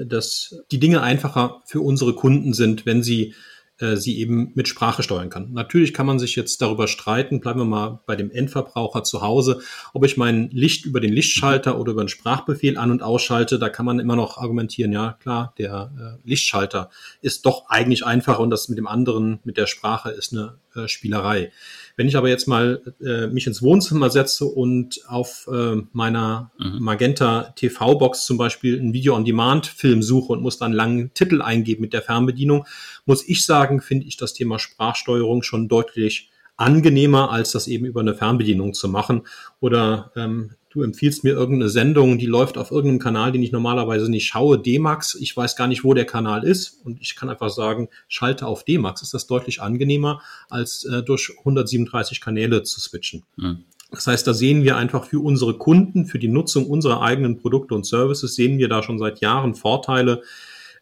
dass 0.07 0.62
die 0.71 0.79
Dinge 0.79 1.03
einfacher 1.03 1.62
für 1.67 1.81
unsere 1.81 2.15
Kunden 2.15 2.53
sind, 2.53 2.87
wenn 2.87 3.03
sie 3.03 3.35
äh, 3.80 3.97
sie 3.97 4.18
eben 4.18 4.52
mit 4.54 4.68
Sprache 4.68 5.02
steuern 5.02 5.30
kann. 5.30 5.52
Natürlich 5.52 5.94
kann 5.94 6.06
man 6.06 6.18
sich 6.18 6.37
jetzt 6.37 6.61
darüber 6.61 6.88
streiten, 6.88 7.40
bleiben 7.40 7.61
wir 7.61 7.64
mal 7.64 8.00
bei 8.06 8.16
dem 8.16 8.30
Endverbraucher 8.30 9.04
zu 9.04 9.23
Hause, 9.23 9.61
ob 9.92 10.04
ich 10.04 10.16
mein 10.16 10.50
Licht 10.50 10.85
über 10.85 11.00
den 11.00 11.12
Lichtschalter 11.12 11.78
oder 11.78 11.92
über 11.92 12.00
einen 12.00 12.08
Sprachbefehl 12.08 12.76
an- 12.76 12.90
und 12.90 13.02
ausschalte, 13.02 13.58
da 13.58 13.68
kann 13.68 13.87
man 13.87 14.00
immer 14.00 14.16
noch 14.16 14.38
argumentieren, 14.38 14.92
ja 14.92 15.16
klar, 15.20 15.54
der 15.58 16.18
äh, 16.25 16.28
Lichtschalter 16.28 16.90
ist 17.20 17.47
doch 17.47 17.68
eigentlich 17.68 18.04
einfacher 18.04 18.40
und 18.40 18.50
das 18.50 18.68
mit 18.68 18.78
dem 18.78 18.87
anderen, 18.87 19.40
mit 19.44 19.56
der 19.56 19.66
Sprache 19.66 20.11
ist 20.11 20.32
eine 20.32 20.58
äh, 20.75 20.88
Spielerei. 20.88 21.52
Wenn 21.99 22.07
ich 22.07 22.17
aber 22.17 22.28
jetzt 22.28 22.47
mal 22.47 22.81
äh, 23.05 23.26
mich 23.26 23.49
ins 23.49 23.61
Wohnzimmer 23.61 24.09
setze 24.09 24.45
und 24.45 25.00
auf 25.09 25.49
äh, 25.52 25.83
meiner 25.90 26.52
mhm. 26.57 26.78
Magenta 26.78 27.52
TV-Box 27.57 28.25
zum 28.25 28.38
Beispiel 28.38 28.78
einen 28.78 28.93
Video-on-Demand-Film 28.93 30.00
suche 30.00 30.33
und 30.33 30.40
muss 30.40 30.59
dann 30.59 30.67
einen 30.67 30.76
langen 30.76 31.14
Titel 31.14 31.43
eingeben 31.43 31.83
mit 31.83 31.93
der 31.93 32.02
Fernbedienung, 32.02 32.67
muss 33.05 33.28
ich 33.28 33.45
sagen, 33.45 33.81
finde 33.81 34.07
ich 34.07 34.17
das 34.17 34.33
Thema 34.33 34.61
Sprachsteuerung 34.61 35.43
schon 35.43 35.67
deutlich 35.67 36.31
angenehmer, 36.59 37.31
als 37.31 37.53
das 37.53 37.67
eben 37.67 37.87
über 37.87 38.00
eine 38.00 38.15
Fernbedienung 38.15 38.75
zu 38.75 38.88
machen. 38.88 39.23
Oder 39.61 40.12
ähm, 40.17 40.50
du 40.71 40.83
empfiehlst 40.83 41.25
mir 41.25 41.33
irgendeine 41.33 41.71
Sendung, 41.71 42.19
die 42.19 42.27
läuft 42.27 42.59
auf 42.59 42.71
irgendeinem 42.71 42.99
Kanal, 42.99 43.33
den 43.33 43.43
ich 43.43 43.53
normalerweise 43.53 44.11
nicht 44.11 44.27
schaue, 44.27 44.59
D-Max. 44.59 45.15
Ich 45.15 45.35
weiß 45.37 45.57
gar 45.57 45.69
nicht, 45.69 45.85
wo 45.85 45.95
der 45.95 46.05
Kanal 46.05 46.45
ist 46.45 46.81
und 46.85 47.00
ich 47.00 47.17
kann 47.17 47.31
einfach 47.31 47.50
sagen, 47.50 47.88
schalte 48.09 48.47
auf 48.47 48.65
D-Max. 48.65 49.03
Ist 49.03 49.15
das 49.15 49.27
deutlich 49.27 49.62
angenehmer, 49.62 50.21
als 50.50 50.85
äh, 50.85 51.03
durch 51.03 51.33
137 51.38 52.21
Kanäle 52.21 52.65
zu 52.65 52.81
switchen. 52.81 53.25
Mhm. 53.37 53.65
Das 53.91 54.07
heißt, 54.07 54.27
da 54.27 54.35
sehen 54.35 54.65
wir 54.65 54.77
einfach 54.77 55.07
für 55.07 55.21
unsere 55.21 55.57
Kunden, 55.57 56.05
für 56.05 56.19
die 56.19 56.29
Nutzung 56.29 56.67
unserer 56.67 57.00
eigenen 57.00 57.38
Produkte 57.38 57.75
und 57.75 57.87
Services, 57.87 58.35
sehen 58.35 58.59
wir 58.59 58.69
da 58.69 58.83
schon 58.83 58.99
seit 58.99 59.21
Jahren 59.21 59.55
Vorteile, 59.55 60.23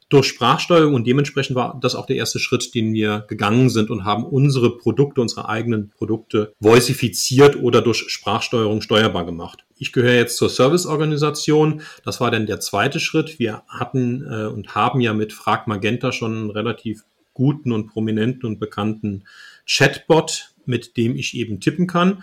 durch 0.08 0.28
Sprachsteuerung 0.28 0.94
und 0.94 1.06
dementsprechend 1.06 1.56
war 1.56 1.78
das 1.80 1.94
auch 1.94 2.06
der 2.06 2.16
erste 2.16 2.38
Schritt, 2.38 2.74
den 2.74 2.92
wir 2.92 3.24
gegangen 3.28 3.70
sind 3.70 3.90
und 3.90 4.04
haben 4.04 4.24
unsere 4.24 4.76
Produkte, 4.76 5.20
unsere 5.20 5.48
eigenen 5.48 5.90
Produkte 5.90 6.52
voicifiziert 6.60 7.56
oder 7.56 7.82
durch 7.82 8.04
Sprachsteuerung 8.08 8.82
steuerbar 8.82 9.26
gemacht. 9.26 9.64
Ich 9.78 9.92
gehöre 9.92 10.14
jetzt 10.14 10.36
zur 10.36 10.48
Serviceorganisation. 10.48 11.82
Das 12.04 12.20
war 12.20 12.30
dann 12.30 12.46
der 12.46 12.60
zweite 12.60 13.00
Schritt. 13.00 13.38
Wir 13.38 13.62
hatten 13.68 14.24
äh, 14.24 14.46
und 14.46 14.74
haben 14.74 15.00
ja 15.00 15.12
mit 15.12 15.32
Frag 15.32 15.66
Magenta 15.66 16.12
schon 16.12 16.36
einen 16.36 16.50
relativ 16.50 17.04
guten 17.34 17.72
und 17.72 17.88
prominenten 17.88 18.48
und 18.48 18.58
bekannten 18.58 19.24
Chatbot, 19.66 20.54
mit 20.64 20.96
dem 20.96 21.16
ich 21.16 21.36
eben 21.36 21.60
tippen 21.60 21.86
kann. 21.86 22.22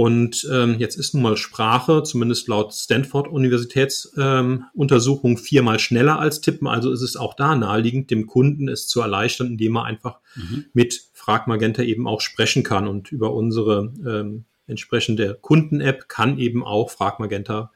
Und 0.00 0.48
ähm, 0.50 0.76
jetzt 0.78 0.96
ist 0.96 1.12
nun 1.12 1.22
mal 1.22 1.36
Sprache, 1.36 2.02
zumindest 2.02 2.48
laut 2.48 2.72
Stanford 2.72 3.28
Universitätsuntersuchung, 3.28 5.32
ähm, 5.32 5.36
viermal 5.36 5.78
schneller 5.78 6.18
als 6.18 6.40
Tippen. 6.40 6.66
Also 6.66 6.90
ist 6.90 7.02
es 7.02 7.16
auch 7.16 7.34
da 7.34 7.54
naheliegend, 7.54 8.10
dem 8.10 8.26
Kunden 8.26 8.68
es 8.68 8.88
zu 8.88 9.02
erleichtern, 9.02 9.48
indem 9.48 9.76
er 9.76 9.84
einfach 9.84 10.20
mhm. 10.36 10.64
mit 10.72 11.10
Frag 11.12 11.46
Magenta 11.48 11.82
eben 11.82 12.08
auch 12.08 12.22
sprechen 12.22 12.62
kann. 12.62 12.88
Und 12.88 13.12
über 13.12 13.34
unsere 13.34 13.92
ähm, 14.06 14.46
entsprechende 14.66 15.36
Kunden-App 15.38 16.08
kann 16.08 16.38
eben 16.38 16.64
auch 16.64 16.90
Frag 16.90 17.20
Magenta 17.20 17.70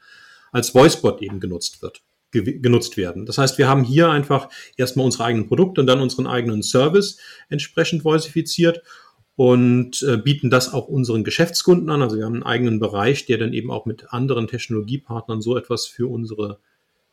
als 0.51 0.73
Voicebot 0.73 1.21
eben 1.21 1.39
genutzt 1.39 1.83
wird 1.83 2.01
genutzt 2.31 2.97
werden. 2.97 3.25
Das 3.25 3.37
heißt, 3.37 3.57
wir 3.57 3.69
haben 3.69 3.85
hier 3.85 4.09
einfach 4.09 4.49
erstmal 4.75 5.05
unsere 5.05 5.23
eigenen 5.23 5.47
Produkte 5.47 5.79
und 5.79 5.87
dann 5.87 6.01
unseren 6.01 6.27
eigenen 6.27 6.63
Service 6.63 7.17
entsprechend 7.47 8.03
voicifiziert 8.03 8.81
und 9.35 10.01
äh, 10.03 10.17
bieten 10.17 10.49
das 10.49 10.73
auch 10.73 10.87
unseren 10.87 11.23
Geschäftskunden 11.23 11.89
an. 11.89 12.01
Also 12.01 12.17
wir 12.17 12.25
haben 12.25 12.35
einen 12.35 12.43
eigenen 12.43 12.79
Bereich, 12.79 13.25
der 13.25 13.37
dann 13.37 13.53
eben 13.53 13.71
auch 13.71 13.85
mit 13.85 14.13
anderen 14.13 14.47
Technologiepartnern 14.47 15.41
so 15.41 15.57
etwas 15.57 15.85
für 15.85 16.07
unsere 16.07 16.59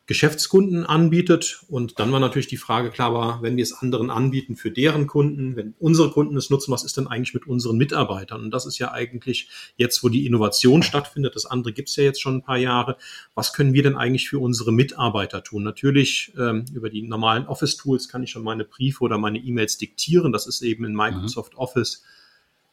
Geschäftskunden 0.05 0.85
anbietet. 0.85 1.63
Und 1.69 1.97
dann 1.97 2.11
war 2.11 2.19
natürlich 2.19 2.47
die 2.47 2.57
Frage 2.57 2.89
klar, 2.89 3.13
war, 3.13 3.41
wenn 3.41 3.55
wir 3.55 3.63
es 3.63 3.71
anderen 3.73 4.09
anbieten 4.09 4.57
für 4.57 4.69
deren 4.69 5.07
Kunden, 5.07 5.55
wenn 5.55 5.75
unsere 5.79 6.11
Kunden 6.11 6.35
es 6.35 6.49
nutzen, 6.49 6.71
was 6.71 6.83
ist 6.83 6.97
denn 6.97 7.07
eigentlich 7.07 7.33
mit 7.33 7.47
unseren 7.47 7.77
Mitarbeitern? 7.77 8.43
Und 8.43 8.51
das 8.51 8.65
ist 8.65 8.79
ja 8.79 8.91
eigentlich 8.91 9.49
jetzt, 9.77 10.03
wo 10.03 10.09
die 10.09 10.25
Innovation 10.25 10.83
stattfindet. 10.83 11.35
Das 11.35 11.45
andere 11.45 11.71
gibt 11.71 11.87
es 11.87 11.95
ja 11.95 12.03
jetzt 12.03 12.21
schon 12.21 12.35
ein 12.35 12.43
paar 12.43 12.57
Jahre. 12.57 12.97
Was 13.33 13.53
können 13.53 13.73
wir 13.73 13.83
denn 13.83 13.95
eigentlich 13.95 14.27
für 14.27 14.39
unsere 14.39 14.73
Mitarbeiter 14.73 15.41
tun? 15.41 15.63
Natürlich 15.63 16.33
ähm, 16.37 16.65
über 16.73 16.89
die 16.89 17.03
normalen 17.03 17.47
Office-Tools 17.47 18.09
kann 18.09 18.23
ich 18.23 18.31
schon 18.31 18.43
meine 18.43 18.65
Briefe 18.65 19.05
oder 19.05 19.17
meine 19.17 19.39
E-Mails 19.39 19.77
diktieren. 19.77 20.33
Das 20.33 20.47
ist 20.47 20.61
eben 20.63 20.83
in 20.83 20.95
Microsoft 20.95 21.53
mhm. 21.53 21.59
Office 21.59 22.03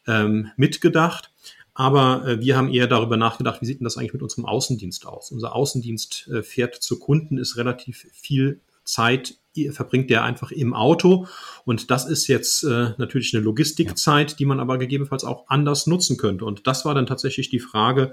ähm, 0.08 0.50
mitgedacht. 0.56 1.30
Aber 1.74 2.26
äh, 2.26 2.40
wir 2.40 2.56
haben 2.56 2.72
eher 2.72 2.86
darüber 2.86 3.16
nachgedacht, 3.16 3.60
wie 3.60 3.66
sieht 3.66 3.80
denn 3.80 3.84
das 3.84 3.96
eigentlich 3.96 4.12
mit 4.12 4.22
unserem 4.22 4.46
Außendienst 4.46 5.06
aus? 5.06 5.30
Unser 5.30 5.54
Außendienst 5.54 6.28
äh, 6.28 6.42
fährt 6.42 6.74
zu 6.74 6.98
Kunden, 6.98 7.38
ist 7.38 7.56
relativ 7.56 8.06
viel 8.12 8.60
Zeit 8.84 9.36
verbringt 9.72 10.10
der 10.10 10.24
einfach 10.24 10.52
im 10.52 10.74
Auto. 10.74 11.26
Und 11.64 11.90
das 11.90 12.06
ist 12.06 12.28
jetzt 12.28 12.62
äh, 12.62 12.90
natürlich 12.98 13.34
eine 13.34 13.42
Logistikzeit, 13.42 14.38
die 14.38 14.46
man 14.46 14.60
aber 14.60 14.78
gegebenenfalls 14.78 15.24
auch 15.24 15.44
anders 15.48 15.86
nutzen 15.86 16.16
könnte. 16.16 16.44
Und 16.44 16.66
das 16.66 16.84
war 16.84 16.94
dann 16.94 17.06
tatsächlich 17.06 17.50
die 17.50 17.58
Frage, 17.58 18.12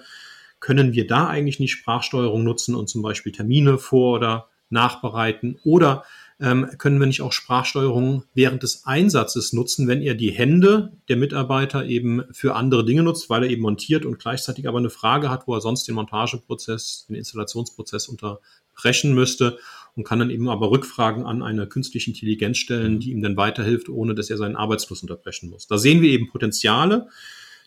können 0.59 0.93
wir 0.93 1.05
da 1.05 1.27
eigentlich 1.27 1.59
nicht 1.59 1.71
Sprachsteuerung 1.71 2.43
nutzen 2.43 2.73
und 2.73 2.89
zum 2.89 3.03
Beispiel 3.03 3.31
Termine 3.31 3.77
vor 3.77 4.15
oder 4.15 4.49
nachbereiten 4.69 5.59
oder 5.63 6.03
ähm, 6.39 6.69
können 6.77 6.99
wir 6.99 7.07
nicht 7.07 7.21
auch 7.21 7.31
Sprachsteuerung 7.31 8.23
während 8.33 8.61
des 8.61 8.85
Einsatzes 8.85 9.53
nutzen, 9.53 9.87
wenn 9.87 10.01
er 10.01 10.13
die 10.13 10.31
Hände 10.31 10.93
der 11.09 11.17
Mitarbeiter 11.17 11.85
eben 11.85 12.23
für 12.31 12.55
andere 12.55 12.85
Dinge 12.85 13.03
nutzt, 13.03 13.29
weil 13.29 13.43
er 13.43 13.49
eben 13.49 13.63
montiert 13.63 14.05
und 14.05 14.19
gleichzeitig 14.19 14.67
aber 14.67 14.77
eine 14.77 14.91
Frage 14.91 15.29
hat, 15.29 15.47
wo 15.47 15.55
er 15.55 15.61
sonst 15.61 15.87
den 15.87 15.95
Montageprozess, 15.95 17.05
den 17.09 17.15
Installationsprozess 17.15 18.07
unterbrechen 18.07 19.15
müsste 19.15 19.57
und 19.95 20.03
kann 20.03 20.19
dann 20.19 20.29
eben 20.29 20.47
aber 20.47 20.69
Rückfragen 20.69 21.25
an 21.25 21.41
eine 21.41 21.65
künstliche 21.65 22.11
Intelligenz 22.11 22.57
stellen, 22.59 22.99
die 22.99 23.11
ihm 23.11 23.23
dann 23.23 23.35
weiterhilft, 23.35 23.89
ohne 23.89 24.13
dass 24.13 24.29
er 24.29 24.37
seinen 24.37 24.55
Arbeitsfluss 24.55 25.01
unterbrechen 25.01 25.49
muss. 25.49 25.65
Da 25.65 25.79
sehen 25.79 26.03
wir 26.03 26.11
eben 26.11 26.27
Potenziale. 26.27 27.07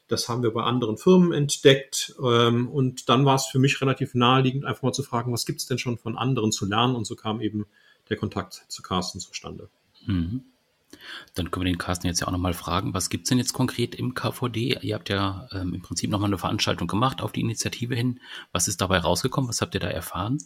Das 0.07 0.29
haben 0.29 0.43
wir 0.43 0.53
bei 0.53 0.63
anderen 0.63 0.97
Firmen 0.97 1.33
entdeckt. 1.33 2.15
Ähm, 2.23 2.69
und 2.69 3.09
dann 3.09 3.25
war 3.25 3.35
es 3.35 3.47
für 3.47 3.59
mich 3.59 3.81
relativ 3.81 4.15
naheliegend, 4.15 4.65
einfach 4.65 4.83
mal 4.83 4.93
zu 4.93 5.03
fragen, 5.03 5.33
was 5.33 5.45
gibt 5.45 5.61
es 5.61 5.67
denn 5.67 5.79
schon 5.79 5.99
von 5.99 6.17
anderen 6.17 6.53
zu 6.53 6.67
lernen? 6.67 6.95
Und 6.95 7.05
so 7.05 7.17
kam 7.17 7.41
eben 7.41 7.67
der 8.11 8.19
Kontakt 8.19 8.65
zu 8.69 8.83
Carsten 8.83 9.21
zustande. 9.21 9.71
Mhm. 10.07 10.45
Dann 11.35 11.51
können 11.51 11.67
wir 11.67 11.73
den 11.73 11.79
Carsten 11.79 12.09
jetzt 12.09 12.21
ja 12.21 12.27
auch 12.27 12.33
nochmal 12.33 12.53
fragen, 12.53 12.95
was 12.95 13.11
gibt 13.11 13.25
es 13.25 13.29
denn 13.29 13.39
jetzt 13.39 13.53
konkret 13.53 13.95
im 13.95 14.15
KVD? 14.15 14.79
Ihr 14.83 14.95
habt 14.95 15.09
ja 15.09 15.49
ähm, 15.53 15.75
im 15.75 15.83
Prinzip 15.83 16.11
nochmal 16.11 16.29
eine 16.29 16.39
Veranstaltung 16.39 16.89
gemacht 16.89 17.23
auf 17.23 17.33
die 17.33 17.41
Initiative 17.41 17.95
hin. 17.95 18.21
Was 18.53 18.67
ist 18.67 18.81
dabei 18.81 18.99
rausgekommen? 18.99 19.49
Was 19.49 19.61
habt 19.61 19.75
ihr 19.75 19.81
da 19.81 19.89
erfahren? 19.89 20.39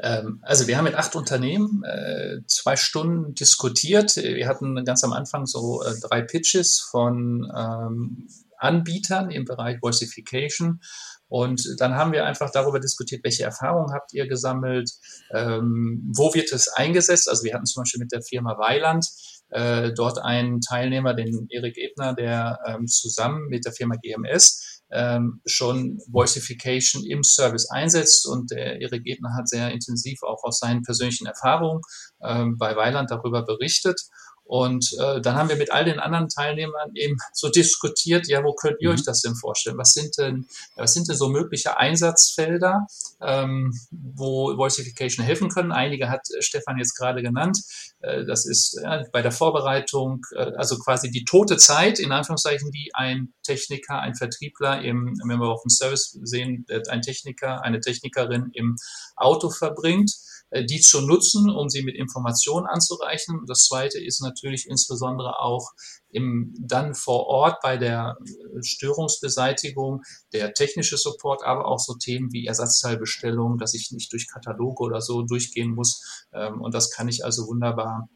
Ähm, 0.00 0.40
also 0.42 0.66
wir 0.66 0.76
haben 0.76 0.84
mit 0.84 0.96
acht 0.96 1.16
Unternehmen 1.16 1.82
äh, 1.84 2.40
zwei 2.46 2.76
Stunden 2.76 3.34
diskutiert. 3.34 4.16
Wir 4.16 4.48
hatten 4.48 4.84
ganz 4.84 5.02
am 5.04 5.12
Anfang 5.12 5.46
so 5.46 5.82
äh, 5.82 5.94
drei 6.00 6.22
Pitches 6.22 6.80
von 6.80 7.50
ähm, 7.56 8.28
Anbietern 8.58 9.30
im 9.30 9.44
Bereich 9.44 9.80
Voicification 9.80 10.80
und 11.34 11.80
dann 11.80 11.96
haben 11.96 12.12
wir 12.12 12.26
einfach 12.26 12.52
darüber 12.52 12.78
diskutiert, 12.78 13.24
welche 13.24 13.42
Erfahrungen 13.42 13.92
habt 13.92 14.12
ihr 14.12 14.28
gesammelt, 14.28 14.88
ähm, 15.34 16.12
wo 16.14 16.32
wird 16.32 16.52
es 16.52 16.68
eingesetzt. 16.68 17.28
Also 17.28 17.42
wir 17.42 17.54
hatten 17.54 17.66
zum 17.66 17.80
Beispiel 17.80 17.98
mit 17.98 18.12
der 18.12 18.22
Firma 18.22 18.56
Weiland 18.56 19.04
äh, 19.50 19.90
dort 19.96 20.20
einen 20.22 20.60
Teilnehmer, 20.60 21.12
den 21.12 21.48
Erik 21.50 21.76
Ebner, 21.76 22.14
der 22.14 22.60
ähm, 22.68 22.86
zusammen 22.86 23.48
mit 23.48 23.64
der 23.64 23.72
Firma 23.72 23.96
GMS 24.00 24.80
ähm, 24.92 25.40
schon 25.44 25.98
Voicification 26.06 27.04
im 27.04 27.24
Service 27.24 27.68
einsetzt. 27.68 28.28
Und 28.28 28.52
der 28.52 28.80
Erik 28.80 29.02
Ebner 29.04 29.34
hat 29.36 29.48
sehr 29.48 29.72
intensiv 29.72 30.22
auch 30.22 30.44
aus 30.44 30.60
seinen 30.60 30.82
persönlichen 30.82 31.26
Erfahrungen 31.26 31.80
ähm, 32.22 32.58
bei 32.58 32.76
Weiland 32.76 33.10
darüber 33.10 33.44
berichtet. 33.44 34.00
Und 34.44 34.92
äh, 35.00 35.20
dann 35.20 35.36
haben 35.36 35.48
wir 35.48 35.56
mit 35.56 35.72
all 35.72 35.84
den 35.84 35.98
anderen 35.98 36.28
Teilnehmern 36.28 36.90
eben 36.94 37.16
so 37.32 37.48
diskutiert, 37.48 38.28
ja, 38.28 38.44
wo 38.44 38.54
könnt 38.54 38.76
ihr 38.80 38.90
mhm. 38.90 38.94
euch 38.94 39.04
das 39.04 39.22
denn 39.22 39.34
vorstellen? 39.34 39.78
Was 39.78 39.92
sind 39.92 40.16
denn, 40.18 40.46
was 40.76 40.92
sind 40.92 41.08
denn 41.08 41.16
so 41.16 41.28
mögliche 41.28 41.78
Einsatzfelder, 41.78 42.86
ähm, 43.22 43.72
wo 43.90 44.56
Voicification 44.56 45.24
helfen 45.24 45.48
können? 45.48 45.72
Einige 45.72 46.10
hat 46.10 46.20
äh, 46.36 46.42
Stefan 46.42 46.78
jetzt 46.78 46.94
gerade 46.94 47.22
genannt. 47.22 47.58
Äh, 48.00 48.24
das 48.24 48.44
ist 48.46 48.78
äh, 48.84 49.04
bei 49.12 49.22
der 49.22 49.32
Vorbereitung, 49.32 50.20
äh, 50.36 50.52
also 50.56 50.78
quasi 50.78 51.10
die 51.10 51.24
tote 51.24 51.56
Zeit, 51.56 51.98
in 51.98 52.12
Anführungszeichen, 52.12 52.70
die 52.70 52.90
ein 52.92 53.32
Techniker, 53.42 54.00
ein 54.00 54.14
Vertriebler 54.14 54.82
im, 54.82 55.14
wenn 55.26 55.38
wir 55.38 55.48
auf 55.48 55.62
dem 55.62 55.70
Service 55.70 56.18
sehen, 56.22 56.66
ein 56.88 57.02
Techniker, 57.02 57.62
eine 57.62 57.80
Technikerin 57.80 58.50
im 58.52 58.76
Auto 59.16 59.50
verbringt 59.50 60.10
äh, 60.10 60.33
die 60.62 60.80
zu 60.80 61.00
nutzen, 61.00 61.50
um 61.50 61.68
sie 61.68 61.82
mit 61.82 61.96
Informationen 61.96 62.66
anzureichen. 62.66 63.44
Das 63.46 63.64
Zweite 63.64 63.98
ist 63.98 64.22
natürlich 64.22 64.68
insbesondere 64.68 65.40
auch 65.40 65.72
im, 66.10 66.54
dann 66.60 66.94
vor 66.94 67.26
Ort 67.26 67.60
bei 67.60 67.76
der 67.76 68.16
äh, 68.20 68.62
Störungsbeseitigung, 68.62 70.02
der 70.32 70.54
technische 70.54 70.96
Support, 70.96 71.42
aber 71.44 71.66
auch 71.66 71.80
so 71.80 71.94
Themen 71.94 72.32
wie 72.32 72.46
Ersatzteilbestellung, 72.46 73.58
dass 73.58 73.74
ich 73.74 73.90
nicht 73.90 74.12
durch 74.12 74.28
Kataloge 74.28 74.84
oder 74.84 75.00
so 75.00 75.22
durchgehen 75.22 75.74
muss. 75.74 76.26
Ähm, 76.32 76.60
und 76.60 76.72
das 76.72 76.90
kann 76.90 77.08
ich 77.08 77.24
also 77.24 77.48
wunderbar 77.48 78.08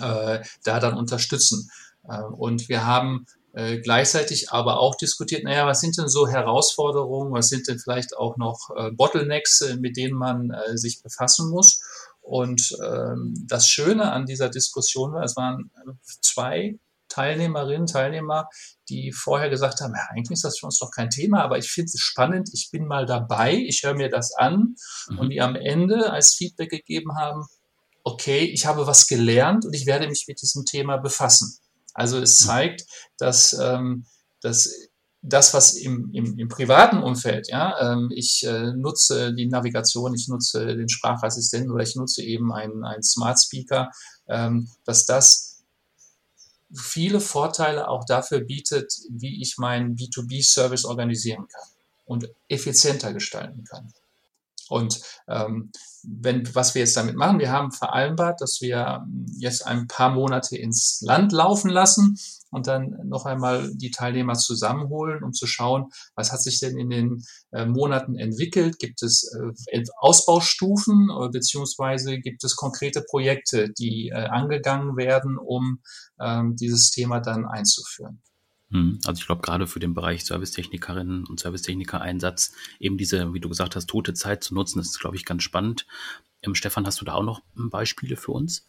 äh, 0.00 0.40
da 0.64 0.80
dann 0.80 0.96
unterstützen. 0.96 1.70
Äh, 2.08 2.22
und 2.22 2.68
wir 2.68 2.84
haben 2.84 3.26
äh, 3.54 3.78
gleichzeitig 3.78 4.50
aber 4.50 4.80
auch 4.80 4.96
diskutiert, 4.96 5.44
naja, 5.44 5.66
was 5.66 5.80
sind 5.80 5.96
denn 5.96 6.08
so 6.08 6.26
Herausforderungen, 6.28 7.32
was 7.32 7.48
sind 7.48 7.68
denn 7.68 7.78
vielleicht 7.78 8.16
auch 8.16 8.36
noch 8.36 8.70
äh, 8.76 8.90
Bottlenecks, 8.90 9.60
äh, 9.60 9.76
mit 9.76 9.96
denen 9.96 10.16
man 10.16 10.50
äh, 10.50 10.76
sich 10.76 11.02
befassen 11.02 11.50
muss. 11.50 11.82
Und 12.20 12.76
ähm, 12.82 13.34
das 13.46 13.68
Schöne 13.68 14.10
an 14.10 14.26
dieser 14.26 14.48
Diskussion 14.48 15.12
war, 15.12 15.22
es 15.22 15.36
waren 15.36 15.70
zwei 16.22 16.78
Teilnehmerinnen, 17.08 17.86
Teilnehmer, 17.86 18.48
die 18.88 19.12
vorher 19.12 19.50
gesagt 19.50 19.80
haben, 19.80 19.94
ja, 19.94 20.08
eigentlich 20.10 20.32
ist 20.32 20.44
das 20.44 20.58
für 20.58 20.66
uns 20.66 20.78
doch 20.78 20.90
kein 20.90 21.10
Thema, 21.10 21.42
aber 21.42 21.58
ich 21.58 21.70
finde 21.70 21.90
es 21.94 22.00
spannend, 22.00 22.50
ich 22.52 22.70
bin 22.72 22.86
mal 22.86 23.06
dabei, 23.06 23.54
ich 23.54 23.82
höre 23.84 23.94
mir 23.94 24.08
das 24.08 24.34
an 24.34 24.74
mhm. 25.08 25.18
und 25.18 25.30
die 25.30 25.40
am 25.40 25.54
Ende 25.54 26.10
als 26.10 26.34
Feedback 26.34 26.70
gegeben 26.70 27.16
haben, 27.16 27.46
okay, 28.02 28.40
ich 28.40 28.66
habe 28.66 28.86
was 28.86 29.06
gelernt 29.06 29.64
und 29.64 29.74
ich 29.74 29.86
werde 29.86 30.08
mich 30.08 30.24
mit 30.26 30.42
diesem 30.42 30.64
Thema 30.64 30.96
befassen. 30.96 31.58
Also 31.94 32.20
es 32.20 32.38
zeigt, 32.38 32.84
dass, 33.18 33.52
ähm, 33.54 34.04
dass 34.42 34.70
das, 35.22 35.54
was 35.54 35.74
im, 35.74 36.10
im, 36.12 36.38
im 36.38 36.48
privaten 36.48 36.98
Umfeld, 37.02 37.48
ja, 37.48 37.92
ähm, 37.92 38.10
ich 38.14 38.44
äh, 38.44 38.72
nutze 38.74 39.32
die 39.32 39.46
Navigation, 39.46 40.14
ich 40.14 40.28
nutze 40.28 40.76
den 40.76 40.88
Sprachassistenten 40.88 41.70
oder 41.70 41.82
ich 41.82 41.96
nutze 41.96 42.22
eben 42.22 42.52
einen, 42.52 42.84
einen 42.84 43.02
Smart 43.02 43.40
Speaker, 43.40 43.90
ähm, 44.28 44.68
dass 44.84 45.06
das 45.06 45.62
viele 46.74 47.20
Vorteile 47.20 47.88
auch 47.88 48.04
dafür 48.04 48.40
bietet, 48.40 48.92
wie 49.08 49.40
ich 49.40 49.56
meinen 49.56 49.96
B2B-Service 49.96 50.84
organisieren 50.84 51.46
kann 51.48 51.68
und 52.04 52.28
effizienter 52.48 53.14
gestalten 53.14 53.64
kann. 53.64 53.92
Und 54.74 55.00
ähm, 55.28 55.70
wenn, 56.02 56.52
was 56.52 56.74
wir 56.74 56.80
jetzt 56.80 56.96
damit 56.96 57.14
machen, 57.14 57.38
wir 57.38 57.52
haben 57.52 57.70
vereinbart, 57.70 58.40
dass 58.40 58.60
wir 58.60 59.06
jetzt 59.38 59.64
ein 59.64 59.86
paar 59.86 60.10
Monate 60.10 60.56
ins 60.56 61.00
Land 61.00 61.30
laufen 61.30 61.70
lassen 61.70 62.18
und 62.50 62.66
dann 62.66 62.96
noch 63.04 63.24
einmal 63.24 63.70
die 63.72 63.92
Teilnehmer 63.92 64.34
zusammenholen, 64.34 65.22
um 65.22 65.32
zu 65.32 65.46
schauen, 65.46 65.90
was 66.16 66.32
hat 66.32 66.42
sich 66.42 66.58
denn 66.58 66.76
in 66.76 66.90
den 66.90 67.22
äh, 67.52 67.66
Monaten 67.66 68.16
entwickelt? 68.16 68.80
Gibt 68.80 69.04
es 69.04 69.32
äh, 69.70 69.84
Ausbaustufen 69.98 71.08
äh, 71.10 71.28
beziehungsweise 71.28 72.18
gibt 72.18 72.42
es 72.42 72.56
konkrete 72.56 73.02
Projekte, 73.08 73.70
die 73.78 74.08
äh, 74.08 74.26
angegangen 74.26 74.96
werden, 74.96 75.38
um 75.38 75.78
ähm, 76.20 76.56
dieses 76.56 76.90
Thema 76.90 77.20
dann 77.20 77.46
einzuführen? 77.46 78.20
Hm, 78.74 78.98
also 79.06 79.20
ich 79.20 79.26
glaube, 79.26 79.40
gerade 79.40 79.68
für 79.68 79.78
den 79.78 79.94
Bereich 79.94 80.24
Servicetechnikerinnen 80.24 81.24
und 81.26 81.38
Servicetechniker-Einsatz, 81.38 82.52
eben 82.80 82.98
diese, 82.98 83.32
wie 83.32 83.38
du 83.40 83.48
gesagt 83.48 83.76
hast, 83.76 83.86
tote 83.86 84.14
Zeit 84.14 84.42
zu 84.42 84.52
nutzen, 84.52 84.78
das 84.78 84.88
ist, 84.88 84.98
glaube 84.98 85.16
ich, 85.16 85.24
ganz 85.24 85.44
spannend. 85.44 85.86
Ähm, 86.42 86.56
Stefan, 86.56 86.84
hast 86.84 87.00
du 87.00 87.04
da 87.04 87.14
auch 87.14 87.22
noch 87.22 87.42
Beispiele 87.54 88.16
für 88.16 88.32
uns? 88.32 88.68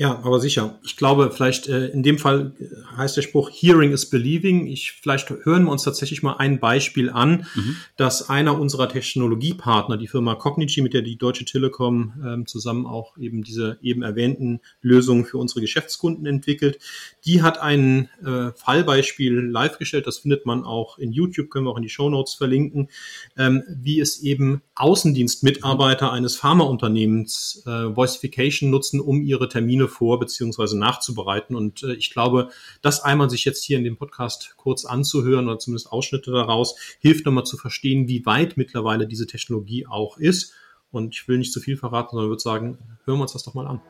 Ja, 0.00 0.18
aber 0.24 0.40
sicher. 0.40 0.78
Ich 0.82 0.96
glaube, 0.96 1.30
vielleicht 1.30 1.68
äh, 1.68 1.88
in 1.88 2.02
dem 2.02 2.16
Fall 2.16 2.54
äh, 2.58 2.96
heißt 2.96 3.18
der 3.18 3.20
Spruch 3.22 3.50
Hearing 3.52 3.92
is 3.92 4.08
Believing. 4.08 4.66
Ich, 4.66 4.92
vielleicht 4.92 5.28
hören 5.44 5.64
wir 5.64 5.72
uns 5.72 5.82
tatsächlich 5.82 6.22
mal 6.22 6.36
ein 6.38 6.58
Beispiel 6.58 7.10
an, 7.10 7.44
mhm. 7.54 7.76
dass 7.98 8.30
einer 8.30 8.58
unserer 8.58 8.88
Technologiepartner, 8.88 9.98
die 9.98 10.06
Firma 10.06 10.36
Cognigy, 10.36 10.80
mit 10.80 10.94
der 10.94 11.02
die 11.02 11.18
Deutsche 11.18 11.44
Telekom 11.44 12.14
ähm, 12.24 12.46
zusammen 12.46 12.86
auch 12.86 13.18
eben 13.18 13.42
diese 13.42 13.76
eben 13.82 14.00
erwähnten 14.00 14.60
Lösungen 14.80 15.26
für 15.26 15.36
unsere 15.36 15.60
Geschäftskunden 15.60 16.24
entwickelt, 16.24 16.78
die 17.26 17.42
hat 17.42 17.60
ein 17.60 18.08
äh, 18.24 18.52
Fallbeispiel 18.56 19.34
live 19.34 19.76
gestellt. 19.76 20.06
Das 20.06 20.20
findet 20.20 20.46
man 20.46 20.64
auch 20.64 20.96
in 20.96 21.12
YouTube, 21.12 21.50
können 21.50 21.66
wir 21.66 21.72
auch 21.72 21.76
in 21.76 21.82
die 21.82 21.90
Show 21.90 22.08
Notes 22.08 22.32
verlinken, 22.32 22.88
ähm, 23.36 23.64
wie 23.68 24.00
es 24.00 24.22
eben 24.22 24.62
Außendienstmitarbeiter 24.76 26.10
eines 26.10 26.36
Pharmaunternehmens 26.36 27.64
äh, 27.66 27.94
Voicification 27.94 28.70
nutzen, 28.70 28.98
um 28.98 29.20
ihre 29.20 29.50
Termine 29.50 29.89
vor 29.90 30.18
beziehungsweise 30.18 30.78
nachzubereiten. 30.78 31.54
Und 31.54 31.82
äh, 31.82 31.92
ich 31.92 32.10
glaube, 32.10 32.50
das 32.80 33.02
einmal 33.02 33.28
sich 33.28 33.44
jetzt 33.44 33.62
hier 33.62 33.76
in 33.76 33.84
dem 33.84 33.98
Podcast 33.98 34.54
kurz 34.56 34.86
anzuhören 34.86 35.48
oder 35.48 35.58
zumindest 35.58 35.92
Ausschnitte 35.92 36.30
daraus, 36.30 36.76
hilft 37.00 37.26
nochmal 37.26 37.44
zu 37.44 37.58
verstehen, 37.58 38.08
wie 38.08 38.24
weit 38.24 38.56
mittlerweile 38.56 39.06
diese 39.06 39.26
Technologie 39.26 39.86
auch 39.86 40.16
ist. 40.16 40.54
Und 40.90 41.14
ich 41.14 41.28
will 41.28 41.38
nicht 41.38 41.52
zu 41.52 41.60
viel 41.60 41.76
verraten, 41.76 42.10
sondern 42.12 42.30
würde 42.30 42.40
sagen, 42.40 42.78
hören 43.04 43.18
wir 43.18 43.22
uns 43.22 43.32
das 43.32 43.44
doch 43.44 43.54
mal 43.54 43.66
an. 43.66 43.80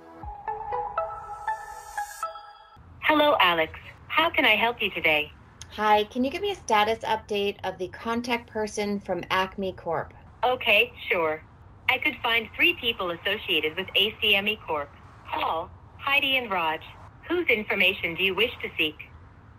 Hello, 3.01 3.35
Alex. 3.39 3.79
How 4.09 4.31
can 4.31 4.45
I 4.45 4.57
help 4.57 4.83
you 4.83 4.91
today? 4.91 5.33
Hi, 5.77 6.05
can 6.05 6.25
you 6.25 6.31
give 6.31 6.43
me 6.43 6.51
a 6.51 6.57
status 6.57 6.99
update 7.05 7.57
of 7.65 7.79
the 7.79 7.89
contact 7.89 8.51
person 8.51 8.99
from 9.01 9.23
Acme 9.31 9.73
Corp? 9.73 10.13
Okay, 10.43 10.93
sure. 11.11 11.43
I 11.89 11.99
could 11.99 12.17
find 12.23 12.49
three 12.57 12.75
people 12.75 13.11
associated 13.11 13.77
with 13.77 13.87
ACME 13.97 14.59
Corp. 14.67 14.91
Paul, 15.29 15.71
Heidi, 16.03 16.37
and 16.37 16.51
Raj. 16.51 16.81
Whose 17.29 17.47
information 17.49 18.15
do 18.15 18.25
you 18.25 18.35
wish 18.35 18.51
to 18.63 18.69
seek? 18.77 18.97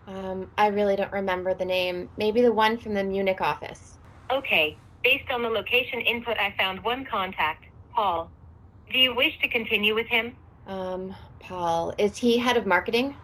Um, 0.06 0.50
I 0.58 0.66
really 0.66 0.96
don't 0.96 1.12
remember 1.12 1.54
the 1.54 1.64
name. 1.64 2.08
Maybe 2.16 2.42
the 2.42 2.52
one 2.52 2.76
from 2.76 2.94
the 2.94 3.04
Munich 3.04 3.40
office. 3.40 3.98
Okay. 4.30 4.76
Based 5.02 5.30
on 5.30 5.42
the 5.42 5.48
location 5.48 6.00
input, 6.00 6.36
I 6.38 6.54
found 6.58 6.82
one 6.84 7.04
contact, 7.04 7.64
Paul. 7.94 8.30
Do 8.92 8.98
you 8.98 9.14
wish 9.14 9.38
to 9.40 9.48
continue 9.48 9.94
with 9.94 10.06
him? 10.08 10.36
Um, 10.66 11.14
Paul. 11.40 11.94
Is 11.98 12.18
he 12.18 12.38
head 12.38 12.56
of 12.56 12.66
marketing? 12.66 13.16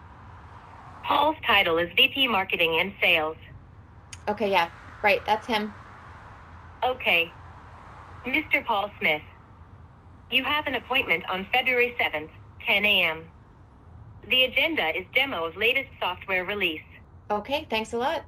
Paul's 1.04 1.36
title 1.46 1.78
is 1.78 1.88
VP 1.96 2.28
Marketing 2.28 2.78
and 2.80 2.92
Sales. 3.00 3.36
Okay, 4.28 4.50
yeah. 4.50 4.70
Right, 5.02 5.24
that's 5.26 5.46
him. 5.46 5.72
Okay. 6.84 7.32
Mr. 8.26 8.64
Paul 8.64 8.90
Smith, 8.98 9.22
you 10.30 10.44
have 10.44 10.66
an 10.66 10.74
appointment 10.74 11.24
on 11.30 11.46
February 11.52 11.96
7th 12.00 12.28
10 12.68 12.84
a.m. 12.84 13.24
The 14.28 14.44
agenda 14.44 14.94
is 14.94 15.06
demo 15.14 15.46
of 15.46 15.56
latest 15.56 15.88
software 15.98 16.44
release. 16.44 16.84
Okay, 17.30 17.66
thanks 17.70 17.94
a 17.94 17.96
lot. 17.96 18.24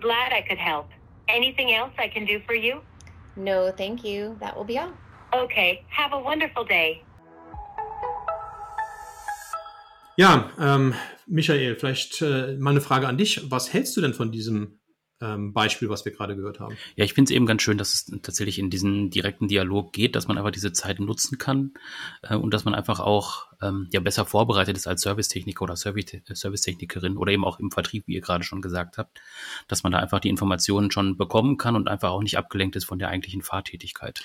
Glad 0.00 0.32
I 0.32 0.42
could 0.42 0.58
help. 0.58 0.88
Anything 1.28 1.72
else 1.72 1.92
I 1.96 2.08
can 2.08 2.26
do 2.26 2.40
for 2.44 2.54
you? 2.54 2.82
No, 3.36 3.70
thank 3.70 4.04
you. 4.04 4.36
That 4.40 4.56
will 4.56 4.64
be 4.64 4.78
all. 4.78 4.92
Okay, 5.32 5.84
have 5.88 6.12
a 6.12 6.18
wonderful 6.18 6.64
day. 6.64 7.02
Ja, 10.18 10.50
ähm, 10.58 10.94
Michael, 11.26 11.76
vielleicht 11.76 12.22
äh, 12.22 12.56
mal 12.58 12.70
eine 12.70 12.80
Frage 12.80 13.06
an 13.06 13.16
dich. 13.16 13.48
Was 13.50 13.72
hältst 13.72 13.96
du 13.96 14.00
denn 14.00 14.14
von 14.14 14.32
diesem 14.32 14.80
ähm, 15.20 15.52
Beispiel, 15.52 15.88
was 15.88 16.04
wir 16.04 16.12
gerade 16.12 16.36
gehört 16.36 16.60
haben. 16.60 16.76
Ja, 16.94 17.04
ich 17.04 17.14
finde 17.14 17.30
es 17.30 17.34
eben 17.34 17.46
ganz 17.46 17.62
schön, 17.62 17.78
dass 17.78 17.94
es 17.94 18.06
tatsächlich 18.22 18.58
in 18.58 18.68
diesen 18.68 19.10
direkten 19.10 19.48
Dialog 19.48 19.92
geht, 19.92 20.14
dass 20.14 20.28
man 20.28 20.36
einfach 20.36 20.50
diese 20.50 20.72
Zeit 20.72 21.00
nutzen 21.00 21.38
kann 21.38 21.72
äh, 22.22 22.36
und 22.36 22.52
dass 22.52 22.64
man 22.64 22.74
einfach 22.74 23.00
auch 23.00 23.46
ähm, 23.62 23.88
ja 23.92 24.00
besser 24.00 24.26
vorbereitet 24.26 24.76
ist 24.76 24.86
als 24.86 25.02
Servicetechniker 25.02 25.62
oder 25.62 25.76
Service 25.76 26.12
Servicetechnikerin 26.32 27.16
oder 27.16 27.32
eben 27.32 27.44
auch 27.44 27.58
im 27.58 27.70
Vertrieb, 27.70 28.06
wie 28.06 28.14
ihr 28.14 28.20
gerade 28.20 28.44
schon 28.44 28.60
gesagt 28.60 28.98
habt, 28.98 29.20
dass 29.68 29.82
man 29.82 29.92
da 29.92 29.98
einfach 29.98 30.20
die 30.20 30.28
Informationen 30.28 30.90
schon 30.90 31.16
bekommen 31.16 31.56
kann 31.56 31.76
und 31.76 31.88
einfach 31.88 32.10
auch 32.10 32.22
nicht 32.22 32.36
abgelenkt 32.36 32.76
ist 32.76 32.84
von 32.84 32.98
der 32.98 33.08
eigentlichen 33.08 33.42
Fahrtätigkeit. 33.42 34.20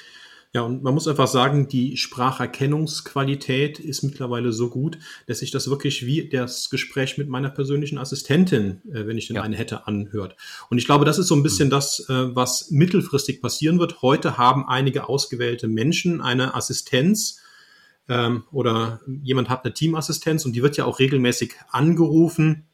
Ja, 0.54 0.64
und 0.64 0.84
man 0.84 0.94
muss 0.94 1.08
einfach 1.08 1.28
sagen, 1.28 1.70
die 1.70 1.96
Spracherkennungsqualität 1.96 3.80
ist 3.80 4.04
mittlerweile 4.04 4.52
so 4.52 4.70
gut, 4.70 4.98
dass 5.26 5.40
sich 5.40 5.50
das 5.52 5.70
wirklich 5.70 6.06
wie 6.06 6.28
das 6.28 6.70
Gespräch 6.70 7.18
mit 7.18 7.30
meiner 7.30 7.50
persönlichen 7.50 7.98
Assistentin, 7.98 8.82
äh, 8.92 9.08
wenn 9.08 9.18
ich 9.18 9.28
denn 9.28 9.38
ja. 9.38 9.44
eine 9.44 9.56
hätte, 9.56 9.88
anhört. 9.88 10.36
Und 10.70 10.78
ich 10.78 10.86
glaube, 10.86 11.06
das 11.06 11.20
ist 11.20 11.28
so 11.28 11.36
ein 11.36 11.44
bisschen 11.44 11.68
mhm. 11.68 11.72
das, 11.72 12.06
äh, 12.10 12.36
was 12.36 12.70
mittelfristig 12.70 13.42
passieren 13.42 13.80
wird. 13.80 14.02
Heute 14.02 14.38
haben 14.38 14.68
einige 14.68 15.08
ausgewählte 15.08 15.70
Menschen 15.70 16.20
eine 16.20 16.54
Assistenz, 16.54 17.40
ähm, 18.10 18.44
oder 18.52 19.00
jemand 19.24 19.50
hat 19.50 19.64
eine 19.64 19.74
Teamassistenz 19.74 20.44
und 20.46 20.54
die 20.54 20.64
wird 20.64 20.76
ja 20.76 20.84
auch 20.86 21.00
regelmäßig 21.00 21.54
angerufen, 21.70 22.68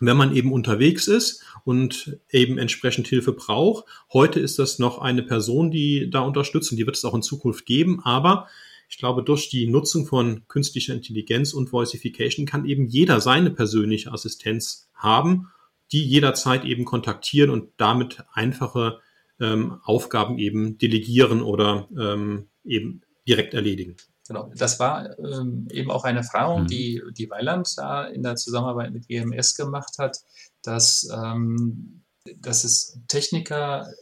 wenn 0.00 0.16
man 0.16 0.34
eben 0.34 0.52
unterwegs 0.52 1.06
ist 1.06 1.44
und 1.64 2.18
eben 2.30 2.58
entsprechend 2.58 3.06
Hilfe 3.06 3.32
braucht. 3.32 3.84
Heute 4.12 4.40
ist 4.40 4.58
das 4.58 4.78
noch 4.78 4.98
eine 4.98 5.22
Person, 5.22 5.70
die 5.70 6.10
da 6.10 6.20
unterstützt 6.20 6.70
und 6.72 6.78
die 6.78 6.86
wird 6.86 6.96
es 6.96 7.04
auch 7.04 7.14
in 7.14 7.22
Zukunft 7.22 7.66
geben. 7.66 8.00
Aber 8.02 8.48
ich 8.88 8.98
glaube, 8.98 9.22
durch 9.22 9.50
die 9.50 9.66
Nutzung 9.66 10.06
von 10.06 10.48
künstlicher 10.48 10.94
Intelligenz 10.94 11.52
und 11.52 11.72
Voicification 11.72 12.46
kann 12.46 12.64
eben 12.66 12.86
jeder 12.86 13.20
seine 13.20 13.50
persönliche 13.50 14.10
Assistenz 14.10 14.88
haben, 14.94 15.48
die 15.92 16.04
jederzeit 16.04 16.64
eben 16.64 16.84
kontaktieren 16.84 17.50
und 17.50 17.68
damit 17.76 18.24
einfache 18.32 19.00
ähm, 19.38 19.80
Aufgaben 19.84 20.38
eben 20.38 20.78
delegieren 20.78 21.42
oder 21.42 21.88
ähm, 21.96 22.48
eben 22.64 23.02
direkt 23.28 23.54
erledigen. 23.54 23.96
Genau, 24.30 24.48
das 24.54 24.78
war 24.78 25.18
ähm, 25.18 25.66
eben 25.72 25.90
auch 25.90 26.04
eine 26.04 26.20
Erfahrung, 26.20 26.62
mhm. 26.62 26.66
die, 26.68 27.02
die 27.18 27.28
Weiland 27.28 27.68
da 27.76 28.04
in 28.04 28.22
der 28.22 28.36
Zusammenarbeit 28.36 28.92
mit 28.92 29.08
GMS 29.08 29.56
gemacht 29.56 29.98
hat, 29.98 30.18
dass, 30.62 31.08
ähm, 31.12 32.04
dass 32.36 32.62
es 32.62 33.00
Techniker 33.08 33.92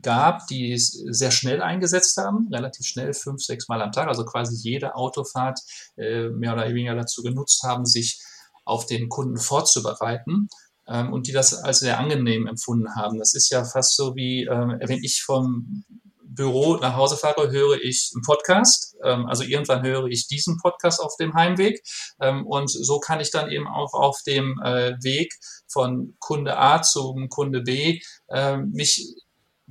gab, 0.00 0.46
die 0.46 0.72
es 0.72 0.92
sehr 0.92 1.32
schnell 1.32 1.60
eingesetzt 1.60 2.16
haben, 2.16 2.46
relativ 2.52 2.86
schnell, 2.86 3.12
fünf, 3.12 3.42
sechs 3.42 3.66
Mal 3.66 3.82
am 3.82 3.90
Tag, 3.90 4.06
also 4.06 4.24
quasi 4.24 4.54
jede 4.54 4.94
Autofahrt 4.94 5.58
äh, 5.96 6.28
mehr 6.28 6.52
oder 6.52 6.68
weniger 6.68 6.94
dazu 6.94 7.24
genutzt 7.24 7.64
haben, 7.64 7.84
sich 7.84 8.22
auf 8.64 8.86
den 8.86 9.08
Kunden 9.08 9.36
vorzubereiten 9.36 10.46
ähm, 10.86 11.12
und 11.12 11.26
die 11.26 11.32
das 11.32 11.54
als 11.54 11.80
sehr 11.80 11.98
angenehm 11.98 12.46
empfunden 12.46 12.94
haben. 12.94 13.18
Das 13.18 13.34
ist 13.34 13.50
ja 13.50 13.64
fast 13.64 13.96
so 13.96 14.14
wie, 14.14 14.44
äh, 14.44 14.78
wenn 14.88 15.02
ich 15.02 15.24
vom 15.24 15.82
Büro 16.34 16.76
nach 16.76 16.96
Hause 16.96 17.16
fahre, 17.16 17.50
höre 17.50 17.80
ich 17.82 18.10
einen 18.14 18.22
Podcast. 18.22 18.96
Ähm, 19.04 19.26
also 19.26 19.44
irgendwann 19.44 19.82
höre 19.82 20.06
ich 20.06 20.26
diesen 20.28 20.58
Podcast 20.58 21.00
auf 21.00 21.16
dem 21.16 21.34
Heimweg. 21.34 21.80
Ähm, 22.20 22.46
und 22.46 22.70
so 22.70 22.98
kann 23.00 23.20
ich 23.20 23.30
dann 23.30 23.50
eben 23.50 23.66
auch 23.66 23.94
auf 23.94 24.20
dem 24.26 24.60
äh, 24.64 24.92
Weg 25.02 25.32
von 25.70 26.16
Kunde 26.18 26.58
A 26.58 26.82
zum 26.82 27.28
Kunde 27.28 27.62
B 27.62 28.00
äh, 28.28 28.56
mich 28.56 29.14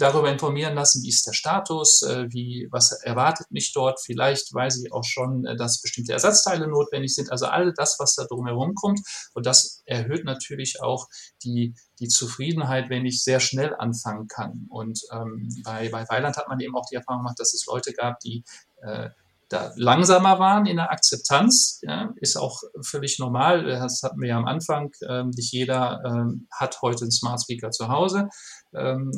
darüber 0.01 0.31
informieren 0.31 0.75
lassen, 0.75 1.03
wie 1.03 1.09
ist 1.09 1.25
der 1.27 1.33
Status, 1.33 2.01
äh, 2.01 2.25
wie, 2.29 2.67
was 2.71 2.91
erwartet 3.03 3.51
mich 3.51 3.71
dort. 3.73 3.99
Vielleicht 4.01 4.53
weiß 4.53 4.83
ich 4.83 4.91
auch 4.91 5.03
schon, 5.03 5.45
äh, 5.45 5.55
dass 5.55 5.81
bestimmte 5.81 6.13
Ersatzteile 6.13 6.67
notwendig 6.67 7.13
sind. 7.13 7.31
Also 7.31 7.45
all 7.45 7.73
das, 7.73 7.97
was 7.99 8.15
da 8.15 8.25
drumherum 8.25 8.73
kommt. 8.75 9.01
Und 9.33 9.45
das 9.45 9.81
erhöht 9.85 10.25
natürlich 10.25 10.81
auch 10.81 11.07
die, 11.43 11.75
die 11.99 12.07
Zufriedenheit, 12.07 12.89
wenn 12.89 13.05
ich 13.05 13.23
sehr 13.23 13.39
schnell 13.39 13.75
anfangen 13.75 14.27
kann. 14.27 14.65
Und 14.69 14.99
ähm, 15.11 15.49
bei, 15.63 15.89
bei 15.89 16.07
Weiland 16.09 16.37
hat 16.37 16.47
man 16.47 16.59
eben 16.59 16.75
auch 16.75 16.85
die 16.89 16.95
Erfahrung 16.95 17.21
gemacht, 17.21 17.39
dass 17.39 17.53
es 17.53 17.65
Leute 17.65 17.93
gab, 17.93 18.19
die 18.19 18.43
äh, 18.81 19.09
da 19.51 19.73
langsamer 19.75 20.39
waren 20.39 20.65
in 20.65 20.77
der 20.77 20.91
Akzeptanz, 20.91 21.81
ja, 21.81 22.13
ist 22.15 22.37
auch 22.37 22.61
völlig 22.81 23.19
normal. 23.19 23.65
Das 23.65 24.01
hatten 24.01 24.21
wir 24.21 24.29
ja 24.29 24.37
am 24.37 24.45
Anfang. 24.45 24.91
Ähm, 25.07 25.31
nicht 25.31 25.51
jeder 25.51 26.01
ähm, 26.05 26.47
hat 26.57 26.81
heute 26.81 27.01
einen 27.01 27.11
Smart 27.11 27.41
Speaker 27.41 27.69
zu 27.71 27.89
Hause, 27.89 28.29
ähm, 28.73 29.11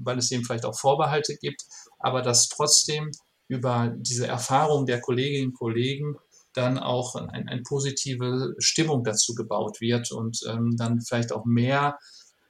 weil 0.00 0.18
es 0.18 0.32
eben 0.32 0.44
vielleicht 0.44 0.64
auch 0.64 0.76
Vorbehalte 0.76 1.36
gibt. 1.36 1.62
Aber 2.00 2.20
dass 2.20 2.48
trotzdem 2.48 3.12
über 3.46 3.94
diese 3.96 4.26
Erfahrung 4.26 4.86
der 4.86 5.00
Kolleginnen 5.00 5.50
und 5.50 5.58
Kollegen 5.58 6.16
dann 6.52 6.78
auch 6.78 7.14
eine 7.14 7.48
ein 7.48 7.62
positive 7.62 8.56
Stimmung 8.58 9.04
dazu 9.04 9.36
gebaut 9.36 9.80
wird 9.80 10.10
und 10.10 10.40
ähm, 10.48 10.74
dann 10.76 11.00
vielleicht 11.00 11.32
auch 11.32 11.44
mehr 11.44 11.96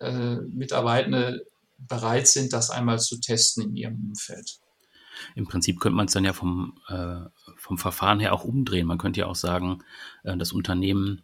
äh, 0.01 0.37
Mitarbeitende 0.37 1.45
bereit 1.77 2.29
sind, 2.29 2.55
das 2.55 2.71
einmal 2.71 2.99
zu 2.99 3.21
testen 3.21 3.65
in 3.65 3.77
ihrem 3.77 4.09
Umfeld. 4.09 4.64
Im 5.35 5.47
Prinzip 5.47 5.81
könnte 5.81 5.97
man 5.97 6.07
es 6.07 6.13
dann 6.13 6.25
ja 6.25 6.33
vom, 6.33 6.79
äh, 6.89 7.21
vom 7.57 7.79
Verfahren 7.79 8.21
her 8.21 8.33
auch 8.33 8.45
umdrehen. 8.45 8.87
Man 8.87 8.99
könnte 8.99 9.21
ja 9.21 9.27
auch 9.27 9.35
sagen, 9.35 9.83
äh, 10.23 10.37
das 10.37 10.53
Unternehmen 10.53 11.23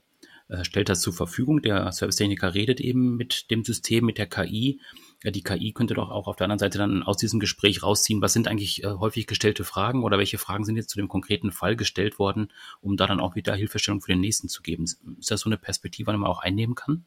äh, 0.50 0.64
stellt 0.64 0.88
das 0.88 1.00
zur 1.00 1.12
Verfügung. 1.12 1.62
Der 1.62 1.92
Servicetechniker 1.92 2.55
redet 2.55 2.81
eben 2.81 3.16
mit 3.16 3.50
dem 3.50 3.64
System, 3.64 4.05
mit 4.05 4.18
der 4.18 4.26
KI. 4.26 4.81
Ja, 5.22 5.31
die 5.31 5.42
KI 5.42 5.72
könnte 5.72 5.94
doch 5.94 6.11
auch 6.11 6.26
auf 6.26 6.37
der 6.37 6.46
anderen 6.46 6.59
Seite 6.59 6.79
dann 6.79 7.03
aus 7.03 7.18
diesem 7.18 7.40
Gespräch 7.40 7.83
rausziehen, 7.83 8.20
was 8.20 8.33
sind 8.33 8.48
eigentlich 8.48 8.83
äh, 8.83 8.88
häufig 8.88 9.26
gestellte 9.26 9.64
Fragen 9.64 10.03
oder 10.03 10.18
welche 10.18 10.38
Fragen 10.38 10.64
sind 10.64 10.76
jetzt 10.76 10.90
zu 10.90 10.98
dem 10.98 11.09
konkreten 11.09 11.53
Fall 11.53 11.76
gestellt 11.76 12.18
worden, 12.18 12.48
um 12.81 12.96
da 12.96 13.07
dann 13.07 13.20
auch 13.20 13.37
wieder 13.37 13.55
Hilfestellung 13.55 14.00
für 14.00 14.12
den 14.12 14.20
nächsten 14.20 14.48
zu 14.48 14.62
geben. 14.62 14.85
Ist 14.85 15.31
das 15.31 15.40
so 15.40 15.48
eine 15.48 15.57
Perspektive, 15.57 16.11
die 16.11 16.18
man 16.18 16.31
auch 16.31 16.40
einnehmen 16.40 16.74
kann? 16.74 17.05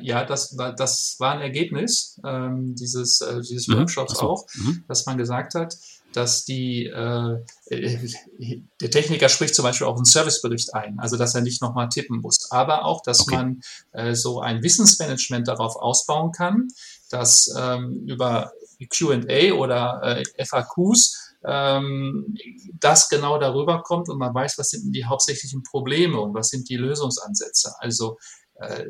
Ja, 0.00 0.24
das 0.24 0.56
war, 0.56 0.72
das 0.72 1.16
war 1.18 1.32
ein 1.32 1.40
Ergebnis 1.40 2.20
ähm, 2.24 2.74
dieses, 2.76 3.20
äh, 3.20 3.40
dieses 3.40 3.66
mhm. 3.66 3.78
Workshops 3.78 4.18
so. 4.18 4.28
auch, 4.28 4.46
mhm. 4.54 4.84
dass 4.86 5.06
man 5.06 5.18
gesagt 5.18 5.54
hat, 5.54 5.76
dass 6.12 6.44
die, 6.44 6.86
äh, 6.86 7.38
der 7.70 8.90
Techniker 8.90 9.28
spricht 9.28 9.54
zum 9.54 9.64
Beispiel 9.64 9.86
auch 9.86 9.96
einen 9.96 10.04
Servicebericht 10.04 10.74
ein, 10.74 10.98
also 10.98 11.16
dass 11.16 11.34
er 11.34 11.40
nicht 11.40 11.62
nochmal 11.62 11.88
tippen 11.88 12.20
muss, 12.20 12.50
aber 12.50 12.84
auch, 12.84 13.02
dass 13.02 13.20
okay. 13.20 13.36
man 13.36 13.60
äh, 13.92 14.14
so 14.14 14.40
ein 14.40 14.62
Wissensmanagement 14.62 15.48
darauf 15.48 15.76
ausbauen 15.76 16.32
kann, 16.32 16.68
dass 17.10 17.52
ähm, 17.58 18.04
über 18.06 18.52
QA 18.90 19.52
oder 19.54 20.22
äh, 20.38 20.44
FAQs 20.44 21.32
ähm, 21.44 22.36
das 22.78 23.08
genau 23.08 23.38
darüber 23.38 23.82
kommt 23.82 24.08
und 24.08 24.18
man 24.18 24.34
weiß, 24.34 24.58
was 24.58 24.70
sind 24.70 24.92
die 24.92 25.04
hauptsächlichen 25.04 25.62
Probleme 25.62 26.20
und 26.20 26.34
was 26.34 26.48
sind 26.48 26.68
die 26.68 26.76
Lösungsansätze. 26.76 27.74
Also 27.78 28.18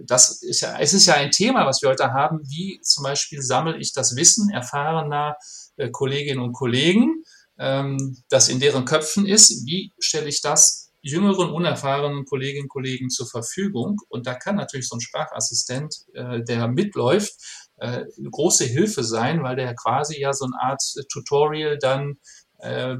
das 0.05 0.43
ist 0.43 0.61
ja, 0.61 0.79
es 0.79 0.93
ist 0.93 1.07
ja 1.07 1.15
ein 1.15 1.31
Thema, 1.31 1.67
was 1.67 1.83
wir 1.83 1.91
heute 1.91 2.13
haben. 2.13 2.41
Wie 2.49 2.81
zum 2.83 3.05
Beispiel 3.05 3.43
sammle 3.43 3.79
ich 3.79 3.93
das 3.93 4.17
Wissen 4.17 4.51
erfahrener 4.51 5.37
äh, 5.77 5.91
Kolleginnen 5.91 6.41
und 6.41 6.53
Kollegen, 6.53 7.23
ähm, 7.59 8.23
das 8.29 8.49
in 8.49 8.61
deren 8.61 8.85
Köpfen 8.85 9.27
ist? 9.27 9.67
Wie 9.67 9.93
stelle 9.99 10.29
ich 10.29 10.41
das 10.41 10.91
jüngeren, 11.01 11.51
unerfahrenen 11.51 12.25
Kolleginnen 12.25 12.65
und 12.65 12.69
Kollegen 12.69 13.11
zur 13.11 13.27
Verfügung? 13.27 13.99
Und 14.09 14.27
da 14.27 14.35
kann 14.35 14.57
natürlich 14.57 14.89
so 14.89 14.97
ein 14.97 15.01
Sprachassistent, 15.01 15.95
äh, 16.15 16.43
der 16.43 16.69
mitläuft, 16.69 17.35
große 18.31 18.65
Hilfe 18.65 19.03
sein, 19.03 19.43
weil 19.43 19.57
der 19.57 19.75
quasi 19.75 20.21
ja 20.21 20.33
so 20.33 20.45
eine 20.45 20.55
Art 20.61 20.81
Tutorial 21.11 21.79
dann 21.79 22.19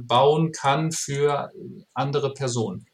bauen 0.09 0.51
kann 0.51 0.91
für 0.91 1.53
andere 1.95 2.35
Personen. 2.35 2.89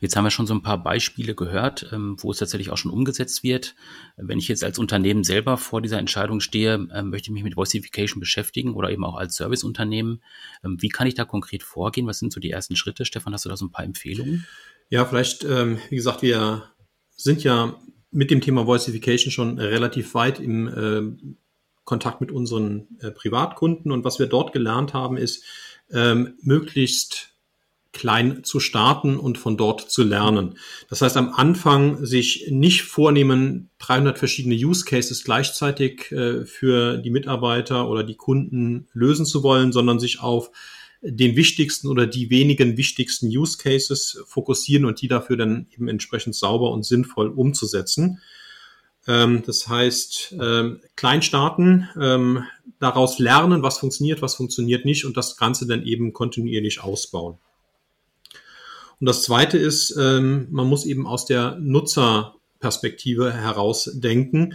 Jetzt 0.00 0.16
haben 0.16 0.24
wir 0.24 0.30
schon 0.30 0.46
so 0.46 0.54
ein 0.54 0.62
paar 0.62 0.82
Beispiele 0.82 1.34
gehört, 1.34 1.90
ähm, 1.92 2.16
wo 2.18 2.30
es 2.30 2.38
tatsächlich 2.38 2.70
auch 2.70 2.78
schon 2.78 2.90
umgesetzt 2.90 3.42
wird. 3.42 3.74
Wenn 4.16 4.38
ich 4.38 4.48
jetzt 4.48 4.64
als 4.64 4.78
Unternehmen 4.78 5.24
selber 5.24 5.56
vor 5.58 5.82
dieser 5.82 5.98
Entscheidung 5.98 6.40
stehe, 6.40 6.88
ähm, 6.92 7.10
möchte 7.10 7.28
ich 7.28 7.34
mich 7.34 7.44
mit 7.44 7.56
Voicification 7.56 8.20
beschäftigen 8.20 8.74
oder 8.74 8.90
eben 8.90 9.04
auch 9.04 9.16
als 9.16 9.36
Serviceunternehmen. 9.36 10.22
Ähm, 10.64 10.78
wie 10.80 10.88
kann 10.88 11.06
ich 11.06 11.14
da 11.14 11.24
konkret 11.24 11.62
vorgehen? 11.62 12.06
Was 12.06 12.18
sind 12.18 12.32
so 12.32 12.40
die 12.40 12.50
ersten 12.50 12.76
Schritte? 12.76 13.04
Stefan, 13.04 13.32
hast 13.32 13.44
du 13.44 13.48
da 13.48 13.56
so 13.56 13.66
ein 13.66 13.72
paar 13.72 13.84
Empfehlungen? 13.84 14.46
Ja, 14.88 15.04
vielleicht, 15.04 15.44
wie 15.44 15.94
gesagt, 15.94 16.22
wir 16.22 16.64
sind 17.14 17.44
ja 17.44 17.80
mit 18.10 18.32
dem 18.32 18.40
Thema 18.40 18.66
Voicification 18.66 19.30
schon 19.30 19.60
relativ 19.60 20.14
weit 20.14 20.40
im 20.40 21.36
Kontakt 21.84 22.20
mit 22.20 22.32
unseren 22.32 22.88
äh, 23.00 23.12
Privatkunden. 23.12 23.92
Und 23.92 24.02
was 24.02 24.18
wir 24.18 24.26
dort 24.26 24.52
gelernt 24.52 24.92
haben, 24.94 25.16
ist, 25.16 25.44
möglichst 25.92 27.29
klein 27.92 28.44
zu 28.44 28.60
starten 28.60 29.18
und 29.18 29.38
von 29.38 29.56
dort 29.56 29.90
zu 29.90 30.02
lernen. 30.02 30.56
Das 30.88 31.02
heißt, 31.02 31.16
am 31.16 31.30
Anfang 31.30 32.04
sich 32.04 32.46
nicht 32.50 32.82
vornehmen, 32.82 33.70
300 33.78 34.18
verschiedene 34.18 34.54
Use 34.54 34.84
Cases 34.84 35.24
gleichzeitig 35.24 36.12
äh, 36.12 36.44
für 36.44 36.98
die 36.98 37.10
Mitarbeiter 37.10 37.88
oder 37.88 38.04
die 38.04 38.16
Kunden 38.16 38.86
lösen 38.92 39.26
zu 39.26 39.42
wollen, 39.42 39.72
sondern 39.72 39.98
sich 39.98 40.20
auf 40.20 40.50
den 41.02 41.34
wichtigsten 41.34 41.88
oder 41.88 42.06
die 42.06 42.30
wenigen 42.30 42.76
wichtigsten 42.76 43.26
Use 43.26 43.58
Cases 43.58 44.22
fokussieren 44.26 44.84
und 44.84 45.00
die 45.00 45.08
dafür 45.08 45.36
dann 45.36 45.66
eben 45.72 45.88
entsprechend 45.88 46.34
sauber 46.34 46.70
und 46.70 46.84
sinnvoll 46.84 47.28
umzusetzen. 47.28 48.20
Ähm, 49.06 49.42
das 49.46 49.66
heißt, 49.66 50.36
ähm, 50.40 50.80
klein 50.96 51.22
starten, 51.22 51.88
ähm, 52.00 52.44
daraus 52.78 53.18
lernen, 53.18 53.62
was 53.62 53.78
funktioniert, 53.78 54.22
was 54.22 54.34
funktioniert 54.34 54.84
nicht 54.84 55.04
und 55.04 55.16
das 55.16 55.36
Ganze 55.36 55.66
dann 55.66 55.84
eben 55.84 56.12
kontinuierlich 56.12 56.82
ausbauen. 56.82 57.38
Und 59.00 59.08
das 59.08 59.22
Zweite 59.22 59.58
ist, 59.58 59.96
ähm, 59.98 60.46
man 60.50 60.66
muss 60.66 60.84
eben 60.84 61.06
aus 61.06 61.24
der 61.24 61.56
Nutzerperspektive 61.58 63.32
heraus 63.32 63.90
denken. 63.94 64.54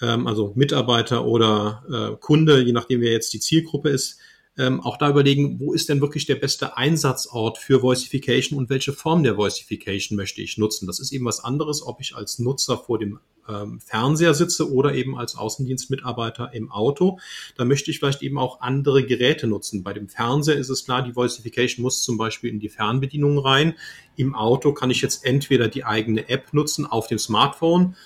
Ähm, 0.00 0.26
also 0.28 0.52
Mitarbeiter 0.54 1.26
oder 1.26 1.82
äh, 1.90 2.16
Kunde, 2.16 2.60
je 2.60 2.72
nachdem 2.72 3.00
wer 3.00 3.12
jetzt 3.12 3.32
die 3.32 3.40
Zielgruppe 3.40 3.90
ist, 3.90 4.18
ähm, 4.60 4.82
auch 4.82 4.98
da 4.98 5.08
überlegen, 5.08 5.58
wo 5.58 5.72
ist 5.72 5.88
denn 5.88 6.02
wirklich 6.02 6.26
der 6.26 6.34
beste 6.34 6.76
Einsatzort 6.76 7.56
für 7.56 7.80
Voicification 7.80 8.58
und 8.58 8.68
welche 8.68 8.92
Form 8.92 9.22
der 9.22 9.38
Voicification 9.38 10.16
möchte 10.16 10.42
ich 10.42 10.58
nutzen. 10.58 10.86
Das 10.86 11.00
ist 11.00 11.12
eben 11.12 11.24
was 11.24 11.42
anderes, 11.42 11.82
ob 11.82 12.00
ich 12.02 12.14
als 12.14 12.38
Nutzer 12.38 12.76
vor 12.76 12.98
dem 12.98 13.20
ähm, 13.48 13.80
Fernseher 13.80 14.34
sitze 14.34 14.70
oder 14.70 14.94
eben 14.94 15.16
als 15.16 15.34
Außendienstmitarbeiter 15.34 16.52
im 16.52 16.70
Auto. 16.70 17.18
Da 17.56 17.64
möchte 17.64 17.90
ich 17.90 18.00
vielleicht 18.00 18.22
eben 18.22 18.36
auch 18.36 18.60
andere 18.60 19.02
Geräte 19.04 19.46
nutzen. 19.46 19.82
Bei 19.82 19.94
dem 19.94 20.10
Fernseher 20.10 20.56
ist 20.56 20.68
es 20.68 20.84
klar, 20.84 21.02
die 21.02 21.16
Voicification 21.16 21.82
muss 21.82 22.02
zum 22.02 22.18
Beispiel 22.18 22.50
in 22.50 22.60
die 22.60 22.68
Fernbedienung 22.68 23.38
rein. 23.38 23.74
Im 24.16 24.34
Auto 24.34 24.74
kann 24.74 24.90
ich 24.90 25.00
jetzt 25.00 25.24
entweder 25.24 25.68
die 25.68 25.84
eigene 25.84 26.28
App 26.28 26.52
nutzen 26.52 26.84
auf 26.84 27.06
dem 27.06 27.18
Smartphone 27.18 27.96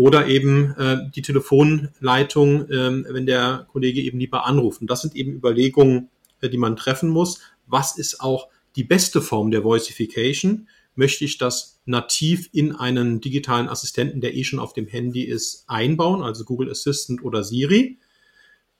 oder 0.00 0.28
eben 0.28 0.74
äh, 0.78 1.10
die 1.14 1.20
Telefonleitung, 1.20 2.70
äh, 2.70 3.04
wenn 3.12 3.26
der 3.26 3.66
Kollege 3.70 4.00
eben 4.00 4.18
lieber 4.18 4.46
anruft. 4.46 4.80
Und 4.80 4.90
das 4.90 5.02
sind 5.02 5.14
eben 5.14 5.34
Überlegungen, 5.34 6.08
äh, 6.40 6.48
die 6.48 6.56
man 6.56 6.74
treffen 6.74 7.10
muss. 7.10 7.40
Was 7.66 7.98
ist 7.98 8.22
auch 8.22 8.48
die 8.76 8.84
beste 8.84 9.20
Form 9.20 9.50
der 9.50 9.62
Voicification? 9.62 10.68
Möchte 10.94 11.26
ich 11.26 11.36
das 11.36 11.82
nativ 11.84 12.48
in 12.52 12.74
einen 12.74 13.20
digitalen 13.20 13.68
Assistenten, 13.68 14.22
der 14.22 14.34
eh 14.34 14.42
schon 14.42 14.58
auf 14.58 14.72
dem 14.72 14.86
Handy 14.86 15.24
ist, 15.24 15.64
einbauen, 15.66 16.22
also 16.22 16.44
Google 16.46 16.70
Assistant 16.70 17.22
oder 17.22 17.44
Siri? 17.44 17.98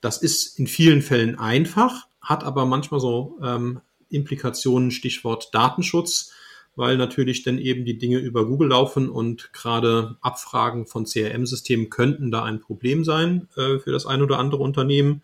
Das 0.01 0.17
ist 0.23 0.59
in 0.59 0.67
vielen 0.67 1.03
Fällen 1.03 1.39
einfach, 1.39 2.07
hat 2.23 2.45
aber 2.45 2.65
manchmal 2.65 3.01
so 3.01 3.39
ähm, 3.43 3.83
Implikationen, 4.09 4.91
Stichwort 4.91 5.51
Datenschutz 5.53 6.33
weil 6.81 6.97
natürlich 6.97 7.43
dann 7.43 7.59
eben 7.59 7.85
die 7.85 7.99
Dinge 7.99 8.17
über 8.17 8.47
Google 8.47 8.71
laufen 8.71 9.11
und 9.11 9.53
gerade 9.53 10.17
Abfragen 10.23 10.87
von 10.87 11.05
CRM-Systemen 11.05 11.91
könnten 11.91 12.31
da 12.31 12.43
ein 12.43 12.59
Problem 12.59 13.05
sein 13.05 13.49
äh, 13.55 13.79
für 13.79 13.93
das 13.93 14.07
ein 14.07 14.23
oder 14.23 14.39
andere 14.39 14.63
Unternehmen. 14.63 15.23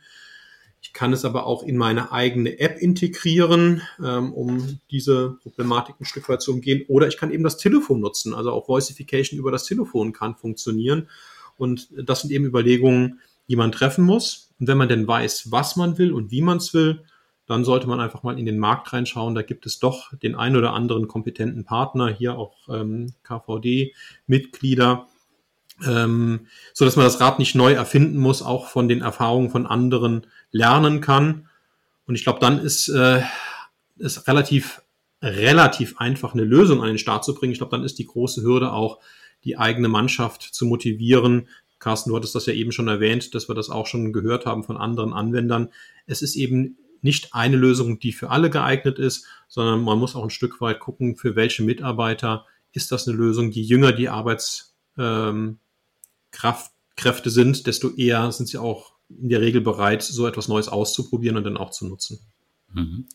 Ich 0.83 0.93
kann 0.93 1.15
es 1.15 1.25
aber 1.25 1.47
auch 1.47 1.63
in 1.63 1.79
meine 1.79 2.13
eigene 2.13 2.59
App 2.61 2.77
integrieren, 2.79 3.81
ähm, 4.05 4.35
um 4.35 4.81
diese 4.91 5.39
Problematik 5.43 5.95
ein 5.99 6.05
Stück 6.05 6.29
weit 6.29 6.43
zu 6.43 6.53
umgehen. 6.53 6.85
Oder 6.89 7.09
ich 7.09 7.17
kann 7.17 7.31
eben 7.31 7.43
das 7.43 7.57
Telefon 7.57 8.01
nutzen. 8.01 8.35
Also 8.35 8.53
auch 8.53 8.69
Voicification 8.69 9.41
über 9.41 9.51
das 9.51 9.65
Telefon 9.65 10.13
kann 10.13 10.37
funktionieren. 10.37 11.09
Und 11.57 11.89
das 11.97 12.21
sind 12.21 12.33
eben 12.33 12.45
Überlegungen, 12.45 13.21
die 13.49 13.57
man 13.57 13.73
treffen 13.73 14.05
muss. 14.05 14.51
Und 14.61 14.69
wenn 14.69 14.77
man 14.77 14.91
denn 14.91 15.09
weiß, 15.09 15.51
was 15.51 15.77
man 15.77 15.97
will 15.97 16.13
und 16.13 16.31
wie 16.31 16.43
man 16.43 16.59
es 16.59 16.75
will, 16.75 17.01
dann 17.47 17.65
sollte 17.65 17.87
man 17.87 18.01
einfach 18.01 18.23
mal 18.23 18.39
in 18.39 18.47
den 18.47 18.59
Markt 18.59 18.93
reinschauen. 18.93 19.35
Da 19.35 19.43
gibt 19.43 19.67
es 19.67 19.79
doch 19.79 20.13
den 20.17 20.35
ein 20.35 20.57
oder 20.57 20.73
anderen 20.73 21.09
kompetenten 21.09 21.65
Partner, 21.65 22.09
hier 22.09 22.37
auch 22.37 22.57
ähm, 22.69 23.13
KVD-Mitglieder, 23.23 25.07
ähm, 25.87 26.47
so 26.73 26.85
dass 26.85 26.97
man 26.97 27.05
das 27.05 27.21
Rad 27.21 27.39
nicht 27.39 27.55
neu 27.55 27.73
erfinden 27.73 28.19
muss, 28.19 28.43
auch 28.43 28.67
von 28.69 28.89
den 28.89 29.03
Erfahrungen 29.03 29.51
von 29.51 29.67
anderen 29.67 30.27
lernen 30.51 31.01
kann. 31.01 31.49
Und 32.07 32.15
ich 32.15 32.25
glaube, 32.25 32.41
dann 32.41 32.59
ist 32.59 32.89
äh, 32.89 33.23
es 33.99 34.27
relativ 34.27 34.83
relativ 35.23 35.99
einfach 35.99 36.35
eine 36.35 36.45
Lösung 36.45 36.83
an 36.83 36.89
den 36.89 36.99
Start 36.99 37.25
zu 37.25 37.35
bringen. 37.35 37.53
Ich 37.53 37.59
glaube, 37.59 37.75
dann 37.75 37.85
ist 37.85 37.99
die 37.99 38.07
große 38.07 38.43
Hürde 38.43 38.73
auch, 38.73 38.99
die 39.45 39.59
eigene 39.59 39.89
Mannschaft 39.89 40.43
zu 40.43 40.67
motivieren. 40.67 41.49
Carsten, 41.79 42.11
du 42.11 42.17
hattest 42.17 42.35
das 42.35 42.47
ja 42.47 42.53
eben 42.53 42.73
schon 42.73 42.89
erwähnt, 42.89 43.35
dass 43.35 43.49
wir 43.49 43.55
das 43.55 43.71
auch 43.71 43.87
schon 43.87 44.13
gehört 44.13 44.47
haben 44.47 44.65
von 44.65 44.77
anderen 44.77 45.13
Anwendern. 45.13 45.69
Es 46.07 46.23
ist 46.23 46.37
eben 46.37 46.79
nicht 47.03 47.35
eine 47.35 47.57
Lösung, 47.57 47.99
die 47.99 48.13
für 48.13 48.31
alle 48.31 48.51
geeignet 48.51 48.99
ist, 48.99 49.27
sondern 49.49 49.83
man 49.83 49.99
muss 49.99 50.17
auch 50.17 50.25
ein 50.25 50.31
Stück 50.31 50.61
weit 50.61 50.81
gucken, 50.81 51.17
für 51.17 51.37
welche 51.37 51.63
Mitarbeiter 51.63 52.47
ist 52.73 52.93
das 52.93 53.09
eine 53.09 53.17
Lösung. 53.17 53.51
Je 53.51 53.63
jünger 53.63 53.93
die 53.93 54.09
Arbeitskräfte 54.09 54.71
ähm, 54.99 55.59
sind, 57.25 57.67
desto 57.67 57.91
eher 57.91 58.31
sind 58.33 58.49
sie 58.49 58.59
auch 58.59 58.93
in 59.09 59.29
der 59.29 59.41
Regel 59.41 59.61
bereit, 59.61 60.03
so 60.03 60.27
etwas 60.27 60.49
Neues 60.49 60.69
auszuprobieren 60.69 61.37
und 61.37 61.45
dann 61.45 61.57
auch 61.57 61.71
zu 61.71 61.87
nutzen. 61.87 62.19
Mhm. 62.73 63.07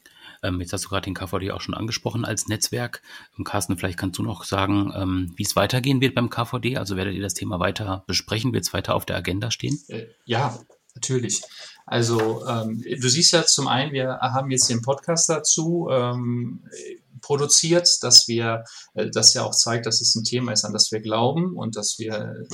Ähm, 0.44 0.60
jetzt 0.60 0.74
hast 0.74 0.86
du 0.86 0.90
gerade 0.90 1.06
den 1.06 1.14
KVD 1.14 1.52
auch 1.52 1.62
schon 1.62 1.76
angesprochen 1.76 2.26
als 2.26 2.48
Netzwerk. 2.48 3.02
Ähm, 3.38 3.44
Carsten, 3.44 3.78
vielleicht 3.78 4.00
kannst 4.00 4.18
du 4.18 4.24
noch 4.24 4.44
sagen, 4.44 4.92
ähm, 4.96 5.34
wie 5.36 5.44
es 5.44 5.56
weitergehen 5.56 6.02
wird 6.02 6.16
beim 6.16 6.30
KVD. 6.30 6.78
Also 6.78 6.96
werdet 6.96 7.14
ihr 7.14 7.22
das 7.22 7.36
Thema 7.36 7.60
weiter 7.60 8.04
besprechen? 8.08 8.54
Wird 8.54 8.64
es 8.64 8.74
weiter 8.74 8.96
auf 8.96 9.06
der 9.06 9.18
Agenda 9.18 9.52
stehen? 9.52 9.80
Äh, 9.88 10.08
ja, 10.26 10.60
natürlich. 10.96 11.42
Also 11.86 12.46
ähm, 12.48 12.82
du 12.82 13.10
siehst 13.10 13.34
ja 13.34 13.46
zum 13.46 13.68
einen, 13.68 13.92
wir 13.92 14.20
haben 14.22 14.52
jetzt 14.52 14.70
den 14.70 14.82
Podcast 14.82 15.30
dazu. 15.30 15.88
Ähm, 15.92 16.64
produziert, 17.22 18.04
dass 18.04 18.28
wir, 18.28 18.64
äh, 18.94 19.10
das 19.10 19.34
ja 19.34 19.44
auch 19.44 19.56
zeigt, 19.56 19.86
dass 19.86 20.02
es 20.02 20.16
ein 20.16 20.24
Thema 20.24 20.52
ist, 20.52 20.66
an 20.66 20.74
das 20.74 20.92
wir 20.92 21.02
glauben 21.02 21.56
und 21.56 21.76
dass 21.76 21.98
wir, 22.00 22.46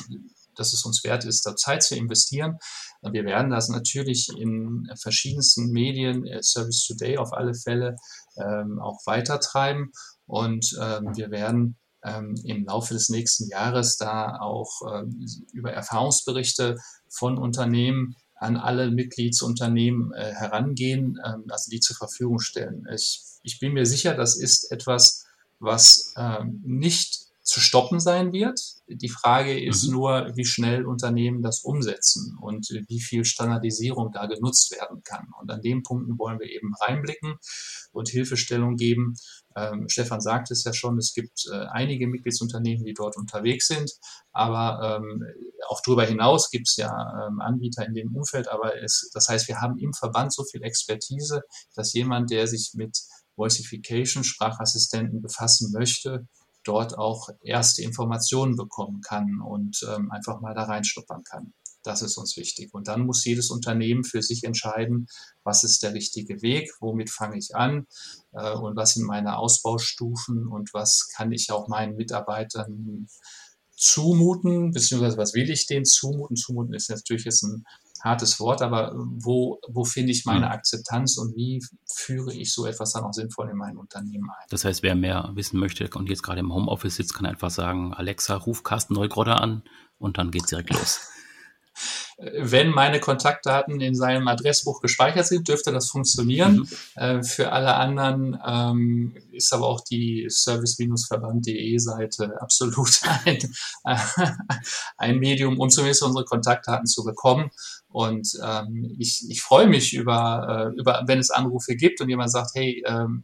dass 0.55 0.73
es 0.73 0.85
uns 0.85 1.03
wert 1.03 1.25
ist, 1.25 1.45
da 1.45 1.55
Zeit 1.55 1.83
zu 1.83 1.95
investieren. 1.95 2.57
Wir 3.01 3.25
werden 3.25 3.51
das 3.51 3.69
natürlich 3.69 4.29
in 4.37 4.89
verschiedensten 4.99 5.71
Medien, 5.71 6.25
äh, 6.25 6.43
Service 6.43 6.85
Today 6.85 7.17
auf 7.17 7.33
alle 7.33 7.53
Fälle, 7.53 7.95
ähm, 8.37 8.79
auch 8.79 8.99
weitertreiben 9.05 9.91
und 10.25 10.75
ähm, 10.81 11.15
wir 11.15 11.31
werden 11.31 11.77
ähm, 12.03 12.35
im 12.43 12.65
Laufe 12.65 12.93
des 12.93 13.09
nächsten 13.09 13.47
Jahres 13.49 13.97
da 13.97 14.39
auch 14.39 14.81
ähm, 14.93 15.25
über 15.53 15.71
Erfahrungsberichte 15.71 16.77
von 17.09 17.37
Unternehmen 17.37 18.15
an 18.39 18.57
alle 18.57 18.91
Mitgliedsunternehmen 18.91 20.13
äh, 20.13 20.33
herangehen, 20.33 21.19
ähm, 21.25 21.45
also 21.49 21.69
die 21.69 21.79
zur 21.79 21.95
Verfügung 21.95 22.39
stellen. 22.39 22.85
Ich, 22.93 23.23
ich 23.43 23.59
bin 23.59 23.73
mir 23.73 23.85
sicher, 23.85 24.15
das 24.15 24.37
ist 24.37 24.71
etwas, 24.71 25.25
was 25.59 26.13
ähm, 26.17 26.61
nicht 26.63 27.26
zu 27.57 27.63
stoppen 27.63 27.99
sein 27.99 28.33
wird. 28.33 28.59
Die 28.87 29.09
Frage 29.09 29.59
ist 29.59 29.87
mhm. 29.87 29.93
nur, 29.93 30.31
wie 30.35 30.45
schnell 30.45 30.85
Unternehmen 30.85 31.41
das 31.41 31.61
umsetzen 31.61 32.37
und 32.39 32.69
wie 32.87 33.01
viel 33.01 33.25
Standardisierung 33.25 34.11
da 34.11 34.27
genutzt 34.27 34.71
werden 34.71 35.01
kann. 35.03 35.27
Und 35.41 35.49
an 35.49 35.63
den 35.63 35.81
Punkten 35.81 36.19
wollen 36.19 36.39
wir 36.39 36.47
eben 36.51 36.75
reinblicken 36.75 37.39
und 37.93 38.09
Hilfestellung 38.09 38.75
geben. 38.75 39.15
Ähm, 39.55 39.89
Stefan 39.89 40.21
sagt 40.21 40.51
es 40.51 40.63
ja 40.65 40.71
schon, 40.71 40.99
es 40.99 41.15
gibt 41.15 41.47
äh, 41.51 41.65
einige 41.71 42.05
Mitgliedsunternehmen, 42.05 42.85
die 42.85 42.93
dort 42.93 43.17
unterwegs 43.17 43.65
sind, 43.65 43.91
aber 44.31 44.99
ähm, 45.01 45.23
auch 45.67 45.81
darüber 45.83 46.05
hinaus 46.05 46.51
gibt 46.51 46.67
es 46.69 46.75
ja 46.77 46.91
ähm, 47.25 47.41
Anbieter 47.41 47.87
in 47.87 47.95
dem 47.95 48.15
Umfeld, 48.15 48.49
aber 48.49 48.79
es, 48.83 49.09
das 49.15 49.29
heißt, 49.29 49.47
wir 49.47 49.61
haben 49.61 49.79
im 49.79 49.93
Verband 49.93 50.31
so 50.31 50.43
viel 50.43 50.61
Expertise, 50.61 51.41
dass 51.73 51.93
jemand, 51.93 52.29
der 52.29 52.45
sich 52.45 52.73
mit 52.75 52.99
Voicification, 53.35 54.23
Sprachassistenten 54.23 55.23
befassen 55.23 55.71
möchte, 55.71 56.27
dort 56.67 56.97
auch 56.97 57.29
erste 57.41 57.81
Informationen 57.81 58.55
bekommen 58.55 59.01
kann 59.01 59.41
und 59.41 59.85
ähm, 59.89 60.11
einfach 60.11 60.41
mal 60.41 60.53
da 60.53 60.63
reinschnuppern 60.63 61.23
kann. 61.23 61.53
Das 61.83 62.01
ist 62.01 62.17
uns 62.17 62.35
wichtig. 62.35 62.73
Und 62.73 62.87
dann 62.89 63.05
muss 63.05 63.23
jedes 63.23 63.49
Unternehmen 63.49 64.03
für 64.03 64.21
sich 64.21 64.43
entscheiden, 64.43 65.07
was 65.43 65.63
ist 65.63 65.83
der 65.83 65.93
richtige 65.93 66.41
Weg, 66.41 66.73
womit 66.81 67.09
fange 67.09 67.37
ich 67.37 67.55
an 67.55 67.87
äh, 68.33 68.53
und 68.53 68.75
was 68.75 68.95
sind 68.95 69.05
meine 69.05 69.37
Ausbaustufen 69.37 70.47
und 70.47 70.73
was 70.73 71.07
kann 71.15 71.31
ich 71.31 71.51
auch 71.51 71.67
meinen 71.69 71.95
Mitarbeitern 71.95 73.07
zumuten, 73.77 74.71
beziehungsweise 74.71 75.17
was 75.17 75.33
will 75.33 75.49
ich 75.49 75.67
denen 75.67 75.85
zumuten? 75.85 76.35
Zumuten 76.35 76.73
ist 76.73 76.89
natürlich 76.89 77.25
jetzt 77.25 77.43
ein 77.43 77.63
hartes 78.03 78.39
Wort, 78.39 78.61
aber 78.61 78.93
wo, 78.95 79.59
wo 79.67 79.83
finde 79.83 80.11
ich 80.11 80.25
meine 80.25 80.47
hm. 80.47 80.51
Akzeptanz 80.51 81.17
und 81.17 81.35
wie 81.35 81.63
führe 81.91 82.33
ich 82.33 82.53
so 82.53 82.65
etwas 82.65 82.93
dann 82.93 83.03
auch 83.03 83.13
sinnvoll 83.13 83.49
in 83.49 83.57
mein 83.57 83.77
Unternehmen 83.77 84.29
ein? 84.29 84.45
Das 84.49 84.65
heißt, 84.65 84.83
wer 84.83 84.95
mehr 84.95 85.31
wissen 85.33 85.59
möchte 85.59 85.89
und 85.95 86.09
jetzt 86.09 86.23
gerade 86.23 86.39
im 86.39 86.53
Homeoffice 86.53 86.95
sitzt, 86.95 87.13
kann 87.13 87.25
einfach 87.25 87.49
sagen, 87.49 87.93
Alexa, 87.93 88.35
ruf 88.35 88.63
Carsten 88.63 88.93
Neugrodder 88.93 89.41
an 89.41 89.63
und 89.99 90.17
dann 90.17 90.31
geht's 90.31 90.47
direkt 90.47 90.73
los. 90.73 91.11
Wenn 92.17 92.69
meine 92.69 92.99
Kontaktdaten 92.99 93.79
in 93.79 93.95
seinem 93.95 94.27
Adressbuch 94.27 94.81
gespeichert 94.81 95.27
sind, 95.27 95.47
dürfte 95.47 95.71
das 95.71 95.89
funktionieren. 95.89 96.67
Mhm. 96.95 97.01
Äh, 97.01 97.23
für 97.23 97.51
alle 97.51 97.75
anderen 97.75 98.39
ähm, 98.45 99.15
ist 99.31 99.53
aber 99.53 99.67
auch 99.67 99.81
die 99.81 100.27
service-verband.de 100.29 101.77
Seite 101.77 102.41
absolut 102.41 103.01
ein, 103.25 103.37
äh, 103.85 103.97
ein 104.97 105.19
Medium, 105.19 105.59
um 105.59 105.69
zumindest 105.69 106.03
unsere 106.03 106.25
Kontaktdaten 106.25 106.87
zu 106.87 107.03
bekommen. 107.03 107.51
Und 107.89 108.29
ähm, 108.43 108.95
ich, 108.97 109.25
ich 109.29 109.41
freue 109.41 109.67
mich 109.67 109.93
über, 109.93 110.73
äh, 110.75 110.79
über, 110.79 111.03
wenn 111.07 111.19
es 111.19 111.29
Anrufe 111.29 111.75
gibt 111.75 112.01
und 112.01 112.09
jemand 112.09 112.31
sagt, 112.31 112.51
hey, 112.55 112.83
ähm, 112.85 113.23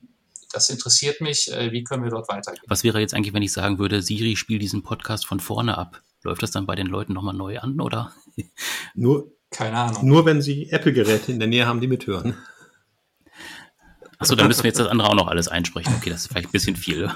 das 0.54 0.70
interessiert 0.70 1.20
mich, 1.20 1.52
äh, 1.52 1.72
wie 1.72 1.84
können 1.84 2.04
wir 2.04 2.12
dort 2.12 2.30
weitergehen? 2.30 2.64
Was 2.68 2.84
wäre 2.84 3.00
jetzt 3.00 3.14
eigentlich, 3.14 3.34
wenn 3.34 3.44
ich 3.44 3.52
sagen 3.52 3.80
würde, 3.80 4.02
Siri, 4.02 4.36
spiel 4.36 4.60
diesen 4.60 4.84
Podcast 4.84 5.26
von 5.26 5.40
vorne 5.40 5.78
ab? 5.78 6.02
Läuft 6.24 6.42
das 6.42 6.52
dann 6.52 6.66
bei 6.66 6.76
den 6.76 6.88
Leuten 6.88 7.14
nochmal 7.14 7.34
neu 7.34 7.60
an, 7.60 7.80
oder? 7.80 8.12
Nur, 8.96 9.32
keine 9.50 9.78
Ahnung. 9.78 10.08
Nur 10.08 10.26
wenn 10.26 10.42
sie 10.42 10.70
Apple-Geräte 10.72 11.32
in 11.32 11.40
der 11.40 11.48
Nähe 11.48 11.66
haben, 11.66 11.82
die 11.82 11.88
mithören. 11.88 12.36
Achso, 14.18 14.36
dann 14.36 14.48
müssen 14.48 14.64
wir 14.64 14.70
jetzt 14.70 14.80
das 14.80 14.88
andere 14.88 15.10
auch 15.10 15.16
noch 15.16 15.28
alles 15.28 15.50
einsprechen. 15.50 15.94
Okay, 15.98 16.10
das 16.10 16.22
ist 16.22 16.28
vielleicht 16.30 16.48
ein 16.48 16.54
bisschen 16.54 16.78
viel. 16.78 17.12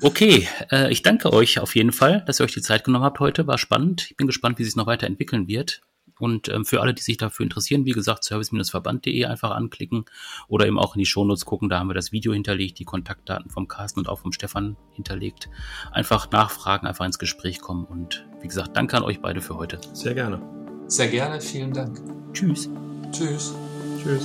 Okay, 0.00 0.46
äh, 0.70 0.92
ich 0.92 1.02
danke 1.02 1.32
euch 1.32 1.58
auf 1.58 1.74
jeden 1.74 1.90
Fall, 1.90 2.22
dass 2.26 2.38
ihr 2.38 2.44
euch 2.44 2.52
die 2.52 2.62
Zeit 2.62 2.84
genommen 2.84 3.04
habt 3.04 3.18
heute. 3.18 3.48
War 3.48 3.58
spannend. 3.58 4.08
Ich 4.08 4.16
bin 4.16 4.28
gespannt, 4.28 4.58
wie 4.58 4.62
sich 4.62 4.72
es 4.72 4.76
noch 4.76 4.86
weiterentwickeln 4.86 5.48
wird. 5.48 5.82
Und 6.22 6.48
ähm, 6.48 6.64
für 6.64 6.80
alle, 6.80 6.94
die 6.94 7.02
sich 7.02 7.16
dafür 7.16 7.42
interessieren, 7.42 7.84
wie 7.84 7.90
gesagt, 7.90 8.22
service-verband.de 8.22 9.24
einfach 9.24 9.50
anklicken 9.50 10.04
oder 10.46 10.68
eben 10.68 10.78
auch 10.78 10.94
in 10.94 11.00
die 11.00 11.04
Shownotes 11.04 11.44
gucken. 11.44 11.68
Da 11.68 11.80
haben 11.80 11.88
wir 11.88 11.94
das 11.94 12.12
Video 12.12 12.32
hinterlegt, 12.32 12.78
die 12.78 12.84
Kontaktdaten 12.84 13.50
vom 13.50 13.66
Carsten 13.66 13.98
und 13.98 14.08
auch 14.08 14.20
vom 14.20 14.30
Stefan 14.30 14.76
hinterlegt. 14.92 15.50
Einfach 15.90 16.30
nachfragen, 16.30 16.86
einfach 16.86 17.04
ins 17.06 17.18
Gespräch 17.18 17.60
kommen. 17.60 17.84
Und 17.84 18.24
wie 18.40 18.46
gesagt, 18.46 18.76
danke 18.76 18.96
an 18.96 19.02
euch 19.02 19.20
beide 19.20 19.40
für 19.40 19.56
heute. 19.56 19.80
Sehr 19.94 20.14
gerne. 20.14 20.40
Sehr 20.86 21.08
gerne, 21.08 21.40
vielen 21.40 21.72
Dank. 21.72 22.00
Tschüss. 22.32 22.70
Tschüss. 23.10 23.52
Tschüss. 24.00 24.22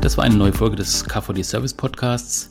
Das 0.00 0.16
war 0.16 0.22
eine 0.22 0.36
neue 0.36 0.52
Folge 0.52 0.76
des 0.76 1.04
KVD 1.04 1.42
Service 1.42 1.74
Podcasts. 1.74 2.50